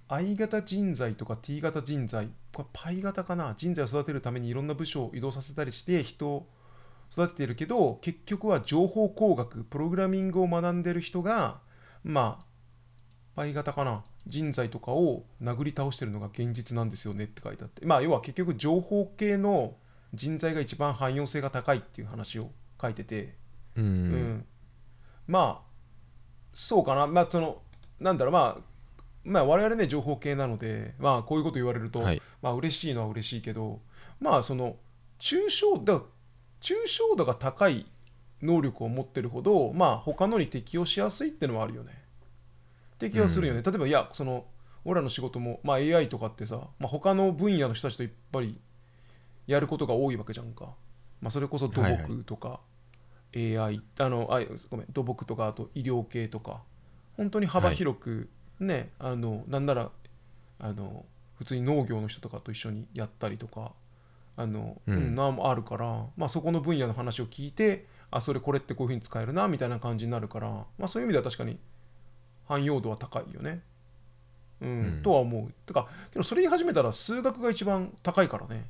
[0.09, 3.55] I 型人材とか T 型人材これパイ型かな？
[3.57, 6.49] 人材を育てるためにいろんな部署を移動させたりして人を
[7.13, 11.61] 育てているけど結局は情報工学プログラミングを学んでる人が
[12.05, 12.45] まあ
[13.39, 17.87] パイ型かな人材とかを殴り倒してるのが現実なんですよねって書いてあって。
[17.87, 19.77] まあ要は結局情報系の
[20.13, 23.37] 人材が一番汎用性が高いっていう話を書いてて。
[23.77, 23.85] うん。
[23.85, 24.47] うん、
[25.29, 25.69] まあ
[26.53, 27.07] そうかな。
[27.07, 27.63] まあその
[28.01, 28.63] なんだろうまあ
[29.23, 32.23] まあ我々ね情報系なのでまあこういうこと言われると、はい。
[32.43, 33.81] まあ嬉しいのは嬉しいけど
[34.21, 34.77] まあその
[35.21, 36.03] 抽象だ
[36.61, 37.87] 抽象度が高い
[38.43, 41.99] 能力を持ってるほどまあ他のに適用しやすいってのはあるよね。
[42.99, 44.45] 適用するよね、例えばいやその
[44.85, 48.59] 俺らの仕事も、まあ、AI とかってさ、まあ、他の分野の人たちといっぱい
[49.47, 50.75] やることが多いわけじゃんか、
[51.21, 52.03] まあ、それこそ土はいはい。
[52.05, 52.61] 木とか、
[53.37, 54.41] AI あのあ
[54.71, 56.63] ごめん土木とかあと医療系とか
[57.17, 58.29] 本当に幅広く
[58.61, 59.91] ね、あのなんなら
[60.59, 61.05] あの
[61.37, 63.73] 普通に農業の人とかと一緒にやったりとか
[64.39, 71.59] あの、ううんんなんもあるから、まあ、そこの分野の話を聞いてあそれこれってこういうふうに使えるなみたいな感じになるから、まあ、そういう意味では確かに
[72.47, 73.61] 汎用度は高いよね。
[74.61, 75.53] うんうんとは思う。
[75.67, 78.65] てかけどそれ言い始めたら数学が一番高いからね。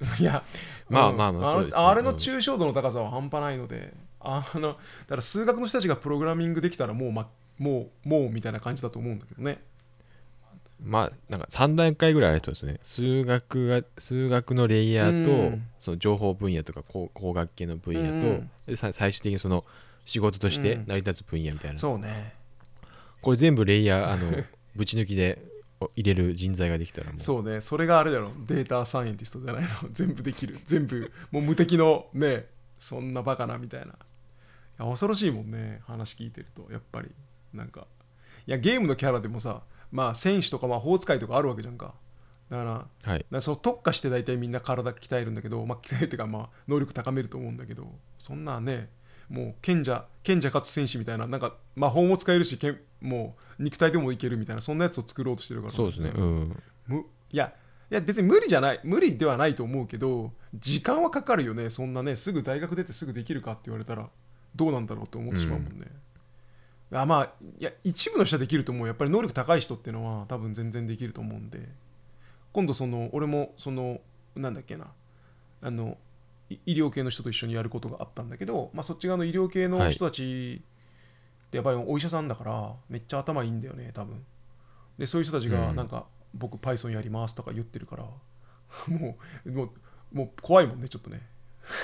[0.18, 0.42] いや
[0.90, 4.74] うんまあまあまあうですねあれの抽象度の高さは半端ないので、あのだ
[5.08, 9.62] から数学の人たちがプログラミングできたらもう、ま、もうもうみたいな感じだと思うんだけどね。
[10.84, 19.64] まあなんか3段階ぐらいある人ですね数学が数学のレイヤーと、うんその情報分野とか工工学系の分野と、うんでさ最終的にその
[20.04, 22.34] 仕事としてうん成り立つ分野みたいな、そうね。
[23.20, 24.44] これ全部レイヤーあの
[24.76, 25.42] ぶち抜きで
[25.80, 27.60] お入れる人材ができたらもうそうね。
[27.60, 28.32] それがあれだろ。
[28.46, 29.68] データサイエンティストじゃないの。
[29.92, 30.58] 全部できる。
[30.64, 32.46] 全部、もう無敵のね、
[32.78, 33.86] そんなバカなみたいな。
[33.86, 33.88] い
[34.78, 35.80] や恐ろしいもんね。
[35.86, 36.66] 話聞いてると。
[36.70, 37.10] やっぱり。
[37.52, 37.86] なんか。
[38.46, 39.62] いや、ゲームのキャラでもさ、
[39.94, 41.94] まあ、戦士とか魔法使いとかあるわけじゃんか。
[42.50, 47.86] だから、はいだその特化して大体みんな体鍛えるんだけど、まあ、鍛えるっていうか、まあ、能力高めると思うんだけど、
[48.18, 48.90] そんなね、
[49.28, 55.72] もう賢者、賢者かつ戦士みたいな、なんか魔法も使えるし、けんもう肉体でもいけるみたいな、そんなやつを作ろうとしてるから。
[55.72, 57.54] そうですねうんむいや、
[57.88, 64.10] いや別に無理じゃない、無理ではないと思うけど、時間はかかるよね、そんなね、すぐ大学出てすぐできるかって言われたら、
[64.56, 65.86] どうなんだろうって思ってしまうもんね。
[66.92, 68.86] あまあ、いや、一部の人はできると思う。
[68.86, 71.68] やっぱり能力高い人っていうのは多分全然できると思うんで、
[72.52, 74.00] 今度その、俺もその、
[74.36, 74.92] なんだっけな、
[75.60, 75.96] あの、
[76.50, 80.62] い医療系の人と一緒にやることがあったんだけど、まあ、そっち側の医療系の人たち
[81.46, 84.24] ってやっぱりお医者さんだからめっちゃ頭いいんだよね多分。
[84.98, 85.76] でそういう人たちがうん。
[85.76, 88.04] なんか、僕 Python やりますとか言ってるから
[88.88, 89.16] も
[89.46, 89.70] うもう
[90.12, 91.22] もう怖いもんねちょっとね。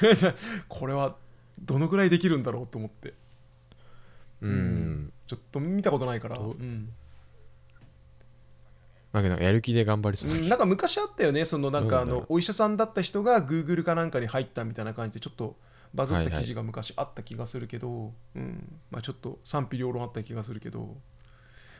[0.68, 1.16] これは
[1.60, 3.14] どのぐらいできるんだろうと思って
[4.42, 5.12] うん、うん。
[5.26, 6.50] ちょっと見たことないから、どう？
[6.52, 6.92] うん。
[9.12, 10.30] まあなんかやる気で頑張りそう。
[10.30, 10.48] うん。
[10.48, 11.44] なんか昔あったよね。
[11.44, 12.08] そのなんかあうん。
[12.08, 15.56] のお医者さんだった人が Google かなんかに入ったみたいな感じでちょっと
[15.94, 18.80] バズった記事が昔あった気がするけど、うん。
[18.90, 20.96] まあ、ちょっと賛否両論あった気がするけど。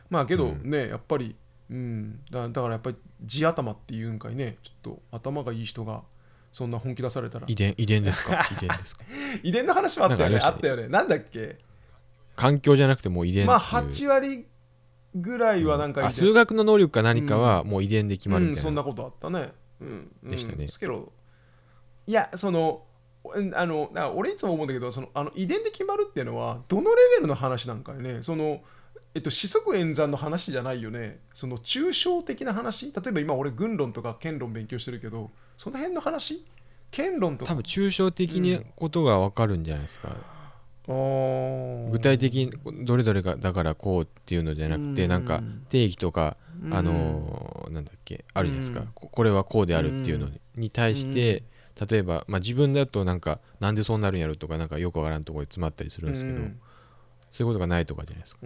[0.09, 1.37] まあけどね、やっぱり、
[1.71, 4.57] うん、だだからやっぱり地頭っていうんかいね。
[4.65, 6.03] ちょっと頭がいい人が
[6.53, 7.47] そんな本気出されたら。
[7.49, 8.45] 遺伝遺伝ですか？
[8.51, 9.05] 遺伝ですか？
[9.45, 10.39] 遺伝の話もあったよね。
[10.43, 10.89] あったよね。
[10.89, 11.61] なんだっけ？
[12.37, 14.09] 環境じゃなくてもう遺伝まあっていう。
[14.09, 14.47] 8割
[15.15, 16.09] ぐらいはなんか遺伝。
[16.09, 19.53] あ数学の能力か何かはもう遺伝で決まるみたいな、うん、そんなことあったね。
[19.81, 20.59] うん、うんでしたね。
[20.59, 21.13] ですけど、
[22.07, 22.85] いや、その、
[23.25, 28.23] うんあの俺いつも思うんだけどそのあの遺伝で決まるっていうのはどのレベルの話なんかよね。
[28.23, 28.63] その、
[29.15, 31.21] えっと、四則演算の話じゃないよね。
[31.35, 32.93] その抽象的な話。
[32.93, 36.47] 例えば今俺軍論とか剣論勉強してるけどその辺の話？
[36.91, 37.53] 剣論とか。
[37.53, 40.17] 多分抽象的なことが分かるんじゃないですか、
[41.91, 42.53] 具体的に
[42.85, 45.11] どれどれがだからこうっていうのじゃなくて、うん。
[45.11, 46.37] なんか定義とか、
[46.71, 46.75] うん。
[46.77, 48.87] あのーなんだっけあるじゃないですか、うん。
[48.95, 51.45] ここれはこうであるっていうのに,、に対して、
[51.89, 56.61] 例えば、まあ、自分だとなんかなんでそうなるんやろとかなんかよくわからんところで詰まったりするんですけど、うん。
[57.33, 58.41] そういうことがないとかじゃないですか。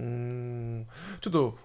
[1.21, 1.59] ちょっと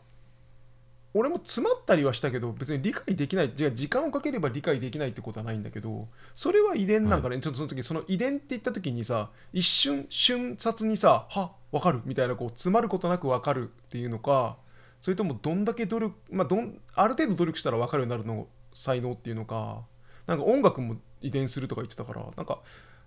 [1.13, 3.51] 俺も詰まったりはしたけど別に理解できない。
[3.55, 12.01] じゃあ時間をかければ理解できないってことはないんだけどそれは遺伝なんかね、ちょっとその時その遺伝って言った時にさ一瞬瞬殺にさは分かる。
[12.05, 14.57] みたいなこう詰まることなく分かるっていうのか
[15.01, 19.81] それともどんだけ努力まあどんある程度努力したら分かるようになるの才能っていうのか
[20.27, 22.59] なんか音楽も遺伝するとか言ってたからなんか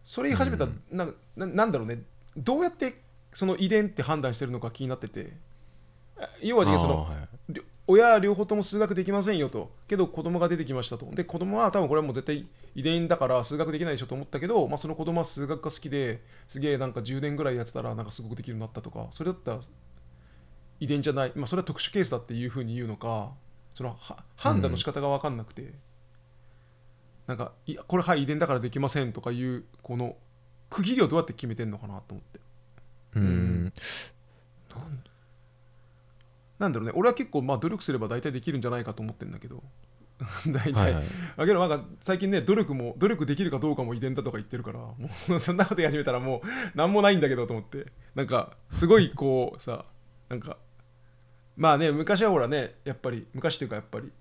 [0.04, 2.02] それ言い始めたら、なんかななんだろうね。
[2.36, 3.00] どうやって
[3.32, 5.32] その遺伝って判断してるのか気になってて。
[6.18, 7.08] あ要はその
[7.86, 9.72] 親は両方とも数学できませんよと。
[9.88, 11.06] けど子供が出てきましたと。
[11.06, 19.60] で子供は多分これはもう絶対遺伝だから数学できないでしょと思ったけど、まあ、その子供は数学が好きですげえなんか10年ぐらいやってたらなんかすごくできるようになったとかそれだったら
[20.80, 23.32] 遺伝じゃない、まあ、それは特殊ケースだっていうふうに言うのか
[23.74, 25.72] そのは判断の仕方が分かんなくて、
[27.26, 30.16] なんかいやこれはい遺伝だからできませんとかいうこの
[30.68, 32.40] 区切りをどうやって決めてんのかなと思って。
[33.14, 33.72] うん。
[34.74, 35.02] なん
[36.70, 36.92] だろうね。
[36.94, 39.62] 俺は結構まあ努力すれば大体できるんじゃないかと思ってるんだけど。
[40.46, 41.04] 大体、はいはい。
[41.36, 44.96] だけどなんか最近ね努力も努力できるかどうかも遺伝だとか言ってるからも
[45.30, 47.86] うそんなこと言い始めたらもう何もないんだけどと思って。
[48.14, 49.84] なんかすごいこうさ
[50.28, 50.58] なんか
[51.56, 54.12] まあね昔はほらねやっぱり昔っていうかやっぱり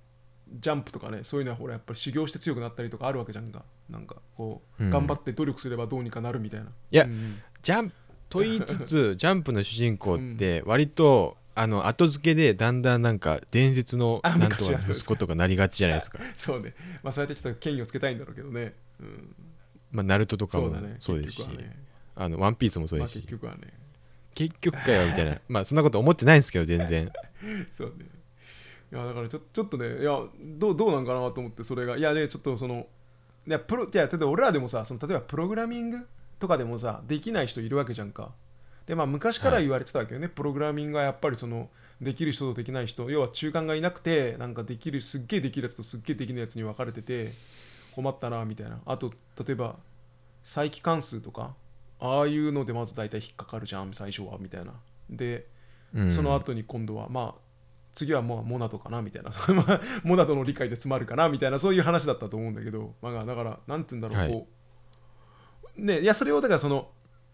[0.59, 3.63] ジャンプとかねそういうのはほらやっぱり修行して強くなったりとかあるわけじゃんか。
[3.89, 4.89] なんかこう、うん。
[4.89, 6.67] 頑張って努力すればどうにかなるみたいな。
[6.67, 7.95] いやうんジャンプ
[8.29, 16.19] と言いつつ ジャンプの主人公って割と、あの後付けでだんだんなんか伝説のあなんとか息子とかなりがちじゃないですか。
[16.35, 16.73] そうね。
[17.03, 19.35] まあそうやってちょっと権威をつけたいんだろうけどね、うん、
[19.91, 20.95] まあナルトとかもそうだね。
[20.99, 21.77] そうですしね。
[22.15, 23.73] あのワンピースもそうまあですし、結局はね。
[24.33, 25.39] 結局かよみたいな。
[25.49, 27.11] まあそんなこと思ってないんですけど全然。
[27.71, 28.05] そうね。
[28.93, 31.97] いやだからちょちょっとね、いやどうどうなんかなと思って、それが。
[31.97, 32.87] いやね、ちょっとその、
[33.47, 36.07] いやプロいや例えば俺らでもさその、例えばプログラミング
[36.39, 38.31] とかでもさ、できない人いるわけじゃんか。
[38.91, 41.69] で、まあ昔から言われてたわけよね、プログラミングはやっぱりその、
[42.01, 47.31] できる人とできない人、要は中間がいなくて、なんかできる、すっげえできるやつとすっげえできないやつに分かれてて、
[47.95, 48.81] 困ったな、みたいな。
[48.85, 49.13] あと、
[49.47, 49.77] 例えば、
[50.43, 51.55] 再帰関数とか、
[52.01, 54.73] ああいうのでまず大体引っかかるじゃん、最初は、みたいな。
[55.09, 55.47] で、
[55.93, 56.11] うん。
[56.11, 57.41] その後に今度はまあ
[57.93, 59.31] 次はもうモナドかなみたいな。
[59.53, 64.31] ま あモナドの理解で詰まるかなみたいなそういう話だったと思うんだけど、まあ、だからなんて言うんだろう、はい。
[64.31, 64.47] こ
[65.77, 65.81] う。
[65.81, 66.89] ねいやそれをだからその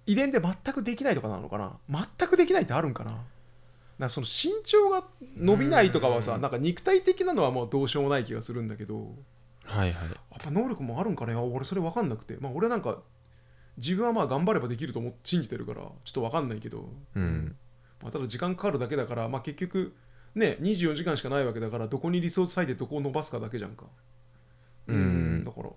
[0.07, 1.77] 遺伝で全くできないとかなのかな？
[2.17, 3.21] 全くできないってあるんかな？
[3.99, 5.03] なその身長が
[5.35, 9.15] 伸びないとかはさなんか肉体的なのはもうどうしようもない気がするんだけど。
[9.65, 9.91] はいはい。
[9.91, 12.37] やっぱ能力もあるんかね俺それ分かんなくて。
[12.39, 12.99] まあ俺なんか
[13.77, 16.89] 自分はまあ頑張ればできると思って信じてるからちょっと分かんないけど。
[17.15, 17.55] うん。
[18.01, 19.95] まあ、ただ時間かかるだけだから、まあ、結局
[20.35, 23.85] ね24時間しかないわけだからどこにリソース割いてどこを伸ばすかだけじゃんか。
[24.87, 25.43] うん。
[25.43, 25.69] だから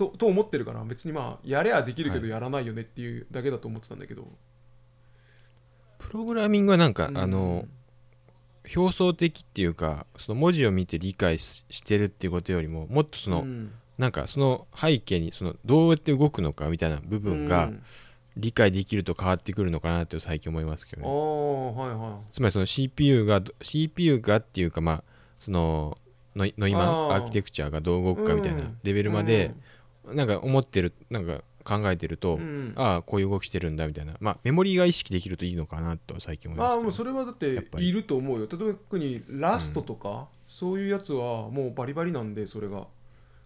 [0.00, 2.30] とと思ってるから別にまあやればできるけどはい。
[2.30, 4.26] やらないよねっていうだけだと思ってたんだけど、
[5.98, 7.18] プログラミングはなんか、うん。
[7.18, 7.66] あの
[8.74, 13.72] 表層的っていうかその文字を見て理解ししてるっていうことよりももっとその、うん。
[13.98, 17.82] なんかその背景にそのどうやって動くのかみたいな部分がうん。
[18.36, 21.10] 理解できると変わってくるのかなって最近思いますけどあね。
[21.10, 22.32] あはいはい。
[22.32, 25.04] つまりその CPU が CPU がっていうかまあ
[25.38, 25.98] その
[26.36, 27.14] ノイノイマンあー。
[27.16, 29.54] アーキテクチャがどう動くかみたいなレベルまで
[30.14, 32.40] なんか思ってるなんか考えてると、うん。
[32.40, 34.16] うんああこういう動きしてるんだみたいな。
[34.20, 36.74] まあメモリーが意識できるといいのかなと最近思いますけど。
[36.74, 37.88] ああもうそれはだってやっぱり。
[37.88, 38.48] いると思うよ。
[38.50, 42.86] 例えば特にラストとか、そういうやつはもうバリバリなんでそれが。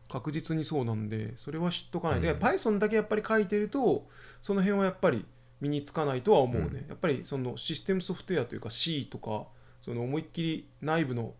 [0.06, 2.38] 確実にそうなんでそれは知っとかないで、うん。
[2.38, 4.06] Python だけやっぱり書いてると
[4.42, 5.24] その辺はやっぱり
[5.60, 6.88] 身につかないとは思うね、うん。
[6.88, 9.46] やっぱりそのシステムソフトウェアというか C とか
[9.82, 11.32] その思いっきり内部の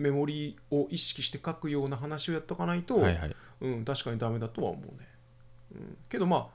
[0.00, 3.36] メモリを意識して書くような話をやっとかないと、はいはい。
[3.60, 5.08] うん、確かにダメだとは思うね、
[5.74, 6.46] うん、けどまあ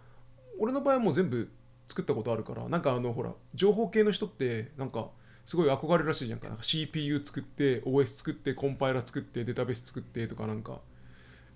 [0.59, 1.51] 俺の場合はもう全部
[1.87, 5.09] 作ったことあるからなんかあのほら情報系の人ってなんか
[5.45, 6.47] すごい憧れらしいじゃんか。
[6.47, 10.79] なんか CPU 作って OS 作ってコンパイラ作ってデータベース作ってとかなんか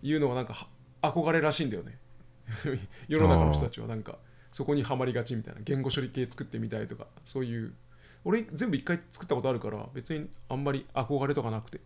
[0.03, 0.67] いうのがなんかは
[1.11, 1.97] 憧れらしいんだよね。
[3.07, 4.19] 世の中の人たちはなんか
[4.51, 5.61] そこにはまりがちみたいな。
[5.61, 7.73] 言語処理系作ってみたいとかそういう
[8.25, 11.79] 俺全部一回作ったことあるから別にあんまり憧れとかなくて。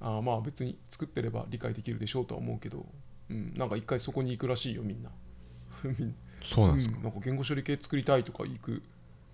[0.00, 2.86] あーまあ別に作ってれば理解できるでしょうとは思うけど、
[3.30, 5.10] うん、なんか一回そこに行くらしいよ みんな。
[6.44, 8.82] そうなんですか、うんなんか言語処理系作りたいとか行く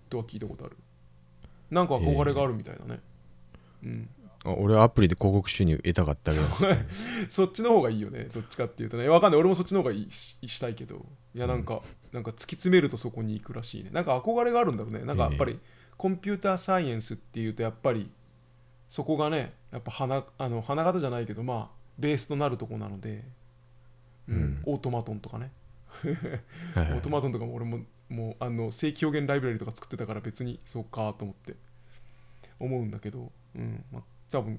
[0.09, 0.77] とは聞いたことある。
[1.71, 3.01] なんか憧れがあるみたいだね、
[3.83, 4.09] うん、
[4.45, 6.45] あ俺はアプリで広告収入得たかったけど。
[7.31, 9.09] そ っちの方がいいよねどっちかっていうとね。
[9.09, 9.41] わかんない。
[9.41, 11.07] 俺もそっちの方がいいししたいけど。
[11.35, 13.91] いやなんか、なんか突き詰めるとそこに行くらしいね。
[13.91, 15.05] なんか憧れがあるんだろうね。
[15.05, 15.59] なんかやっぱり
[16.03, 18.11] コンピューターサイエンスっていうとやっぱり
[18.89, 23.23] そこがねやっぱ花あの花形じゃないけどまあベースとなるとこなので、
[24.29, 24.63] うんうん。
[24.67, 25.53] オートマトンとかね。
[26.05, 31.55] オートマトンとかも俺ももうあの正規表現ライブラリとか作ってたから別にそうかと思って
[32.59, 34.59] 思うんだけど、うんまあ、多分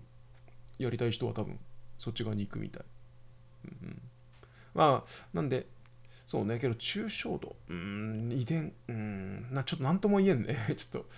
[0.79, 1.59] やりたい人は多分
[1.97, 2.83] そっち側に行くみたい、
[3.65, 4.01] うんうん、
[4.75, 5.67] まあなんで
[6.25, 7.57] そうねけど抽象度。
[7.69, 8.71] うーん遺伝。
[8.87, 10.57] うーんなちょっと何とも言えんね。
[10.77, 11.09] ちょっと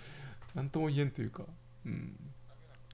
[0.56, 1.44] 何とも言えんというか。
[1.84, 2.16] うん。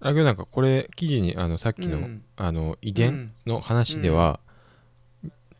[0.00, 2.24] あけどなんかこれ記事にあのさっきの,、うん。
[2.36, 4.40] あの遺伝の話では、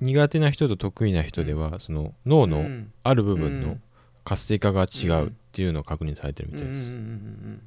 [0.01, 2.93] 苦手な人と得意な人では、その脳のうん。
[3.03, 3.83] ある部分のうん。
[4.25, 6.81] 活性化が違うっていうのを確認されてるみたいです。
[6.81, 6.87] うん。
[6.87, 7.63] うんうんうん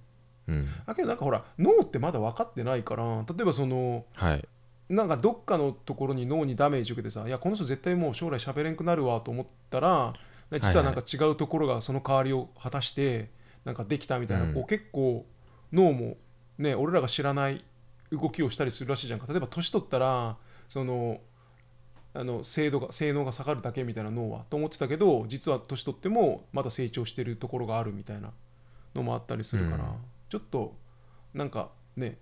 [0.47, 4.47] うんだけどなんかほら脳ってまだ分かってないから例えばそのはい。
[4.89, 10.13] なんかどっかのところに脳にダメージ受けてさいやこの人絶対もう将来喋れんくなるわと思ったら
[10.51, 13.31] 実はなんか違うところがその代わりを果たして
[13.65, 14.53] なんかできたみたいな、うん。
[14.53, 15.25] こう結構
[15.73, 16.17] 脳も
[16.57, 17.65] ね俺らが知らない
[18.11, 19.19] 動きをしたりするらしいじゃん。
[19.19, 20.37] か例えば年取ったら
[20.69, 21.19] その
[22.13, 28.31] あの精度が性能が下がるだけみたいな脳はと思ってたけど実は年取ってもまだ成長してるところがあるみたいな
[28.93, 29.95] のもあったりするから、うん。
[30.29, 30.75] ちょっと
[31.33, 32.19] なんかね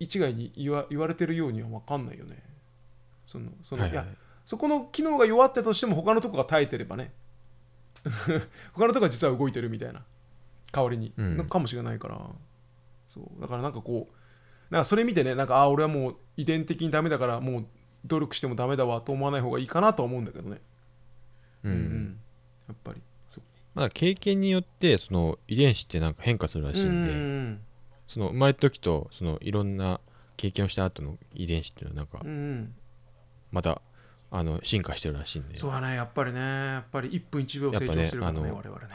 [0.00, 2.42] 一概に言わ言われてるようには分かんないよね。
[3.26, 4.12] そのその、はいいはいや
[4.46, 7.12] そこの機能が弱ってたとしても他のとこが耐えてればね。
[8.74, 10.04] 他のとこが実は動いてるみたいな
[10.74, 11.36] 代わりに、うん。
[11.36, 12.20] のかもしれないから。
[13.08, 13.40] そう。
[13.40, 14.14] だからなんかこう
[14.72, 17.66] なんかそれ見てねなんかあ俺はもう遺伝的にダメだからもう
[18.04, 20.60] 努力してもダメだわと思わない方がいいかなとは思うんだけどね。
[21.62, 22.20] ううんん。
[22.68, 23.00] やっぱり。
[23.28, 23.44] そう。
[23.74, 27.60] まあ、経験によってその遺伝子ってなんか変化するらしいんで、うん
[28.06, 29.98] その生まれた時とそのいろんな
[30.36, 32.74] 経験をした後の遺伝子っていうのはなんかうんうん。
[33.50, 33.80] また
[34.30, 35.56] あの進化してるらしいんで。
[35.56, 35.94] そうだね。
[35.94, 36.40] やっぱりね。
[36.40, 38.94] やっぱり1分1秒成長してるからねやっぱ我々ね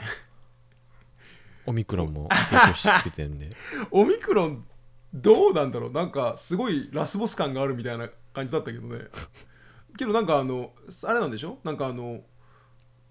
[1.70, 3.50] オミクロンも成長し続けてるんで。
[3.90, 4.66] オミクロン
[5.14, 5.90] どうなんだろう。
[5.92, 9.06] なんかすごいラスボス感があるみたいな感じだったけどね。
[9.96, 10.72] けどなんかあの
[11.04, 11.58] あれなんでしょ？
[11.64, 12.22] なんかあの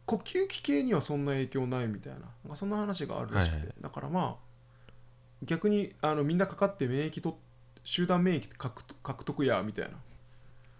[0.05, 2.19] 呼吸器系にはそんな影響ないみたいな。
[2.19, 3.75] なんかそんな話があるらしくて、はいはい。
[3.81, 7.39] だからまあ逆にあのみんなかかって免疫と
[7.83, 9.97] 集団免疫獲得獲得やみたいな。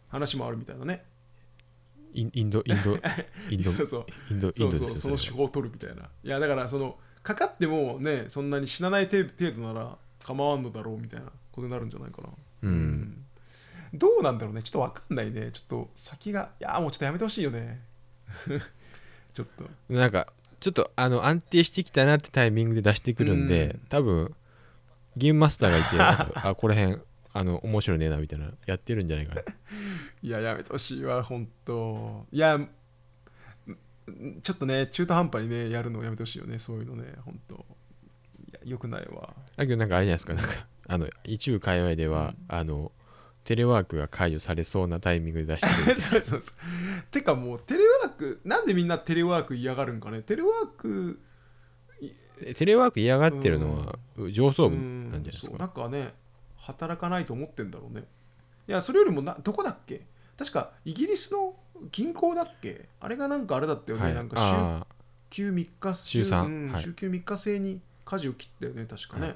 [0.10, 1.06] 話もあるみたいなね。
[2.14, 2.98] インインドインド
[3.52, 4.06] インドそうそう。
[4.32, 6.10] インドインドそうそのですよそれは手法を取るみたいな。
[6.24, 6.98] いやだからその
[7.30, 12.30] かかってもねそんなに死なない程度程度なら構わんのだろうみたいなことになるんじゃないかな。
[12.64, 13.26] うん。
[13.94, 14.64] どうなんだろうね。
[14.64, 15.52] ちょっとわかんないね。
[15.52, 17.82] ちょっと先がいやもうちょっとやめてほしいよね。
[19.34, 19.94] ちょっと。
[19.94, 23.80] なんかちょっとあの安定してきたなってタイミングで出してくるんで、うん。
[23.90, 24.36] 多分
[25.16, 25.88] ゲームマスターがいて
[26.40, 29.42] あこれへんあの面白いねなみたいなやってるんじゃないかな。
[30.22, 32.70] いややめてほしいわ本当いやん
[34.44, 37.66] ちょっとね中途半端にねやるのやめてほしいよねそういうのね本当。
[38.66, 39.34] よくないわ。
[39.56, 42.92] だけどなんかあれじゃないですかなんかあの一部界隈では、あの
[43.44, 46.02] テレワークが解除されそうなタイミングで出してくる。
[46.02, 46.56] そうそうそう。
[47.12, 50.22] てかもうテレワークなんでみんなテレワーク嫌がるんかね？
[50.24, 51.20] テレワーク
[52.56, 54.00] テレワーク嫌がってるのは
[54.32, 55.52] 上層部なんじゃないですそう。
[55.54, 56.14] かなんかね
[56.58, 58.06] 働かないと思ってんだろうね。
[58.68, 60.08] いやそれよりもなどこだっけ？
[60.38, 61.56] 確かイギリスの
[61.92, 62.88] 銀行だっけ？
[63.00, 64.14] あれがなんかあれだったよね、はい。
[64.14, 64.86] なんかあ
[65.32, 66.46] 週休3日週三。
[66.46, 66.84] うんはい。
[66.84, 69.36] 週休3日制に舵を切ったよね確かね、はい。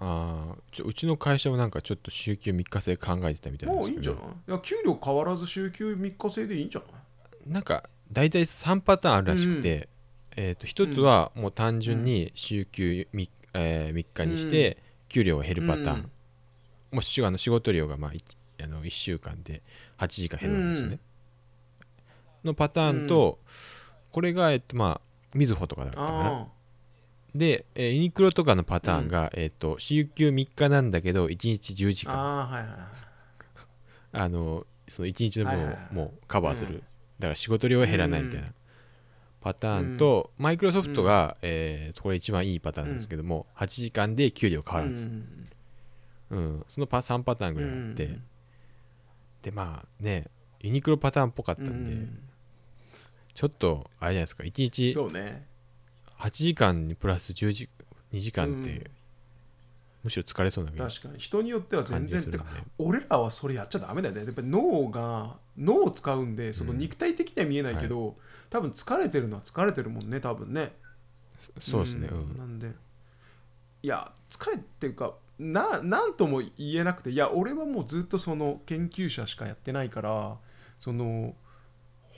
[0.00, 0.72] あー。
[0.72, 4.22] ちょうちの会社もなんかちょっと週休3日制考えてたみたいなもういいんじゃない？
[4.48, 7.52] いや給料変わらず週休3日制でいいんじゃない？
[7.52, 9.88] なんか大体3パターンあるらしくて、
[10.36, 16.96] えー、と1つはもう単純に週休 3,、えー、3日にして給料が減るパターン、うん。
[16.96, 18.22] もしあの仕事量がまあ 1,
[18.64, 19.62] あの1週間で
[19.98, 20.98] 8時間減るわけですよね、
[22.46, 23.38] のパターンと、
[24.12, 25.00] これが、えっとまあ、
[25.34, 26.26] みずほとかだったかな。
[26.28, 26.46] あ
[27.34, 32.18] で、えーユニクロとかのパターンが、えっと週休3日なんだけど1日10時あ間。
[32.18, 32.70] ああはいはい
[34.12, 35.94] あのその1日の分をはいはいはい。
[35.94, 36.78] もうカバーする、うん。
[36.78, 36.84] だ
[37.22, 38.48] から仕事量は減らないみたいな
[39.42, 45.48] パターンと、マイクロソフトが、えーこれ一番いいパターンなんですけども、8時間で給料変わらず、うん
[46.30, 48.22] うんそのパ3パターンぐらいあって、うん。
[49.42, 50.26] でまあね
[50.60, 52.18] ユニクロパターンっぽかったんで、うん
[53.36, 54.42] ちょっとあれじゃないですか。
[54.44, 55.46] 1日そうね。
[56.18, 57.68] 8時間にプラス10時
[58.14, 58.84] 2時間って、うん。
[60.04, 61.18] むしろ疲れそうな感確かに。
[61.18, 62.46] 人によっては全然てか
[62.78, 64.24] 俺らはそれやっちゃダメだよね。
[64.24, 68.16] やっぱり脳が脳を使うんでそのうん肉体的には見えないけど、
[68.48, 70.74] 多分疲れてるのは疲れてるもんね多分ね。
[71.60, 72.38] そうですね、うん。
[72.38, 72.72] なんで。
[73.82, 80.38] いや疲れっていうかななんとも言えなくていや俺はもうずっとその研究者しかやってないから
[80.78, 81.34] その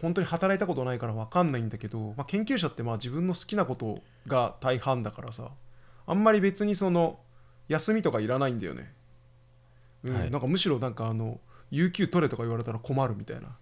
[0.00, 5.50] 本当に働いたことないから分かんないんだけど、まあ、研究者ってまあ自分の好きなことが大半だからさ
[6.06, 7.18] あんまり別にその
[7.68, 8.92] 休みとかいらないんだよね、
[10.04, 10.30] うんはい。
[10.30, 11.40] なんかむしろなんかあの
[11.70, 13.56] 有給取れとか言われたら困るみたいな。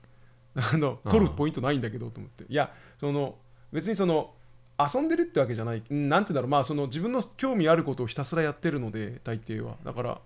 [0.72, 2.44] あの取るポイントないんだけどと思って。
[2.48, 3.36] いやその
[3.72, 4.32] 別にその
[4.78, 5.82] 遊んでるってわけじゃない。
[5.88, 6.50] うんなんて言うんだろう。
[6.50, 9.76] まあその自分の興味あることをひたすらやってるので大抵は。
[9.84, 10.20] だから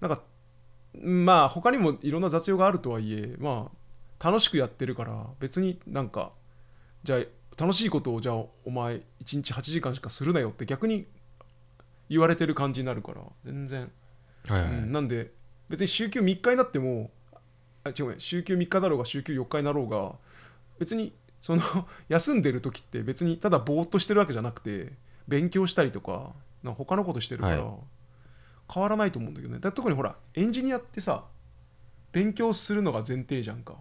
[0.00, 0.22] なんか
[1.02, 3.83] まあ他にもいろんな雑用があるとはいえまあ
[4.24, 6.32] 楽しくやってるから別になんか
[7.02, 9.02] じゃあ楽しいことをじゃあお前1
[9.36, 11.06] 日8時間しかするなよって逆に
[12.08, 13.92] 言われてる感じになるから全然、
[14.46, 15.30] はいはい、うんなんで
[15.68, 17.10] 別に週休3日になっても
[17.84, 20.12] あ違うね週休3日だろうが週休4日になろうが
[20.78, 21.62] 別にその
[22.08, 24.92] 休んでる時って別にただぼーっとしてるわけじゃなくて
[25.28, 27.76] 勉強したりとかなんか他のことしてるから、はい。
[28.72, 29.58] 変わらないと思うんだけどね。
[29.58, 31.24] だから特にほらエンジニアってさ
[32.12, 33.76] 勉強するのが前提じゃんか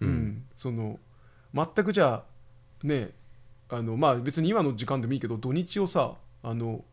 [0.00, 0.44] うん。
[0.56, 0.98] その
[1.54, 2.24] 全くじゃ
[2.84, 3.10] あね
[3.68, 6.84] あのまあ別に今の時間でもいいけど土日をさあの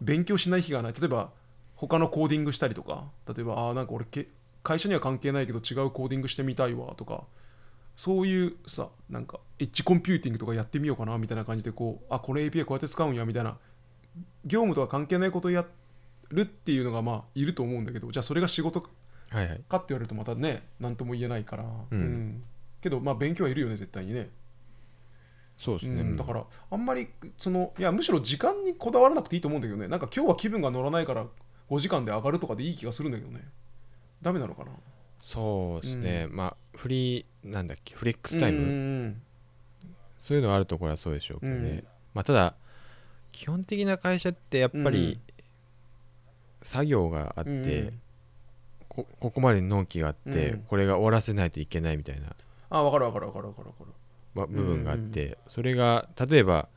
[0.00, 0.92] 勉強しない日がない。
[0.92, 1.30] 例えば
[1.76, 4.28] 他のコーディングしたりとか例えばあーなんか俺け
[4.62, 7.24] 会社には関係ないけど違うコーディングしてみたいわとか
[7.96, 13.56] そういうさなんか edge computing とかやってみようかなみたいな感じでこうあこれ API こうやって使うんやみたいな
[14.44, 15.64] 業務とは関係ないことをや
[16.30, 18.88] るっていうのがまあいると思うんだけどじゃあそれが仕事
[19.32, 19.60] はいはい。
[19.68, 22.42] かって言われるとまたね何とも言えないから、うん。
[22.80, 24.28] けどまあ勉強はいるよね絶対にね、
[25.58, 29.88] そうですね、うんだからあんまりそのいやむしろ時間にこだわらなくていいと思うんだけどね。
[29.88, 31.26] なんか今日は気分が乗らないから
[31.70, 33.46] 5時間で上がるとかでいい気がするんだけどね。
[34.22, 34.70] ダメなのかな？
[35.18, 37.94] そうですね、まあフリーなんだっけ？
[37.94, 39.22] フレックスタイム、うん
[40.16, 41.84] そういうのあるところはそうでしょうけどね、うん。
[42.14, 42.54] まあただ
[43.32, 45.18] 基本的な会社ってやっぱり
[46.62, 47.54] 作業があって、う
[47.90, 48.00] ん
[49.04, 50.58] こここまで納期があって、うん。
[50.62, 52.34] これが終わらせないといけないみたいな。
[52.70, 53.92] あ分かる分かる分かる分かる分かる。
[54.34, 56.68] ま部分があって、それが例えば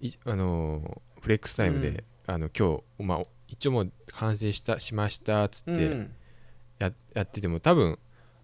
[0.00, 6.12] いあのーフレックスタイムで、あの今日、まあ、一応もう完成したしましたっつってうん。
[6.78, 7.98] や,、やってても多分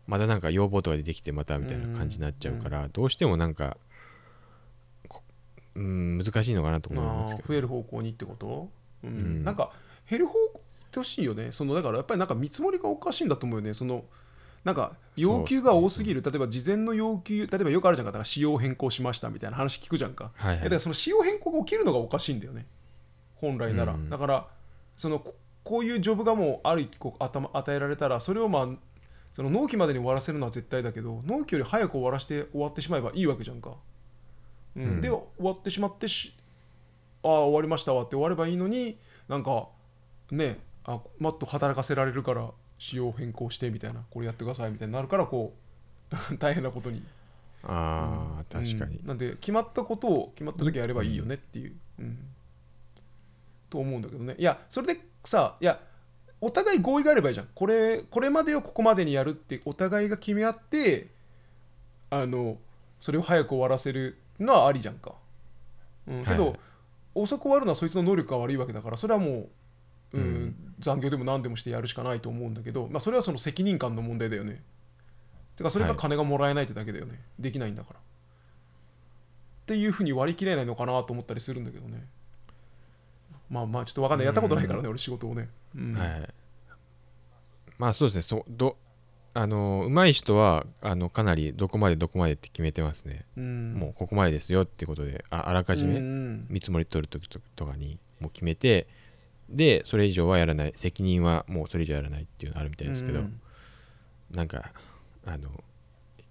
[0.06, 3.76] またなんか要望とか出てきてまたみたいな感じになっちゃうから、どうしてもなんか
[5.08, 5.22] こ
[5.74, 7.44] うん難しいのかなと思いますけど。
[7.44, 8.68] あー増える方向にってこと、
[9.04, 9.10] うん。
[9.10, 9.44] うん。
[9.44, 9.70] なんか
[10.10, 10.51] 減る方向
[10.92, 11.50] ってほしいよね。
[11.52, 13.72] そのだからやっぱりなんか見積もりがおかしいんだと思うよね。
[13.72, 14.04] その
[14.62, 18.06] なんか要求が多すぎる、例えば事前の要求例えばよくあるじゃん。
[18.06, 20.58] かだから仕様変更しましたみたいな話聞くじゃんか、はいはい。
[20.64, 22.66] だからその仕様変更が起きるのがおかしいんだよね。
[23.36, 24.10] 本来なら、うん。
[24.10, 24.46] だから
[24.96, 25.34] そのこ
[25.64, 28.68] こういうジョブがもうあるこう頭与えられたらそれをまあ
[29.34, 33.74] その納期までに終わらせるのは絶対だけど納期より早く終わらせて終わってしまえばいいわけじゃんか、
[34.76, 34.82] うん。
[34.82, 35.00] うん。
[35.00, 36.34] で終わってしまってし
[37.24, 39.68] ああ終わりましたわって終わればいいのになんか
[40.30, 45.54] ねあもっと働かせられるから仕様変更してみたいなこれやってくださいみたいになるからこ
[46.32, 47.02] う 大変なことに。
[47.64, 49.06] ああ確かに、うん。
[49.06, 52.18] なんで決まったことを決まった時やればいいよねっていう、うん。
[53.70, 54.34] と思うんだけどね。
[54.36, 55.80] いやそれでさいや
[56.40, 57.48] お互い合意があればいいじゃん。
[57.54, 61.10] これこれまでをここまでにやるってお互いが決め合って
[62.10, 62.58] あの
[62.98, 65.14] それを早く終わらせるのはありじゃんか、
[66.08, 66.60] うん、けど、はいはい。
[67.14, 69.48] 遅く終わるのはそいつの能力が悪いわけだからそれはもう、
[70.12, 70.22] うん。
[70.22, 70.74] うん。
[70.78, 74.62] 残業でも何でもしてやるしかないと思うんだけど、まあ、それはその責任感の問題だよね。
[75.56, 75.98] てかそれがはい。
[75.98, 78.00] 金がもらえないってだけだよね、できないんだから。
[78.00, 78.02] っ
[79.66, 82.04] ていうふうに割り切れないのかなと思ったりするんだけどね。
[83.48, 84.26] まあまあちょっと分かんない。
[84.26, 85.94] やったことないからね俺仕事をね、うん。
[85.94, 86.28] はい。
[87.78, 88.22] まあそうですね。
[88.22, 88.76] そど
[89.34, 93.74] あの上手い人はあのかなりどこまでどこまでって決めてますね、うん。
[93.74, 96.46] もうここまでですよっていうことでああらかじうんうめん。
[96.48, 98.88] 見積もり取るときととかにもう決めて
[99.52, 100.72] でそれ以上はやらない。
[100.76, 103.40] 責任はもうそれ以上やらないっていうのあるみたいですけど、うん。
[104.30, 104.72] なんか
[105.26, 105.50] あの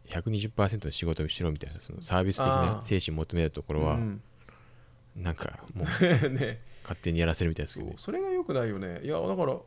[0.10, 4.22] 120%の仕事をしろみたいなそのサービス的な精神求めるところはうん。
[5.16, 6.62] なんかもう ね。
[6.84, 7.88] 勝手にやらせるみたいですけど。
[7.92, 9.02] ねそれが良くないよね。
[9.04, 9.58] いやだから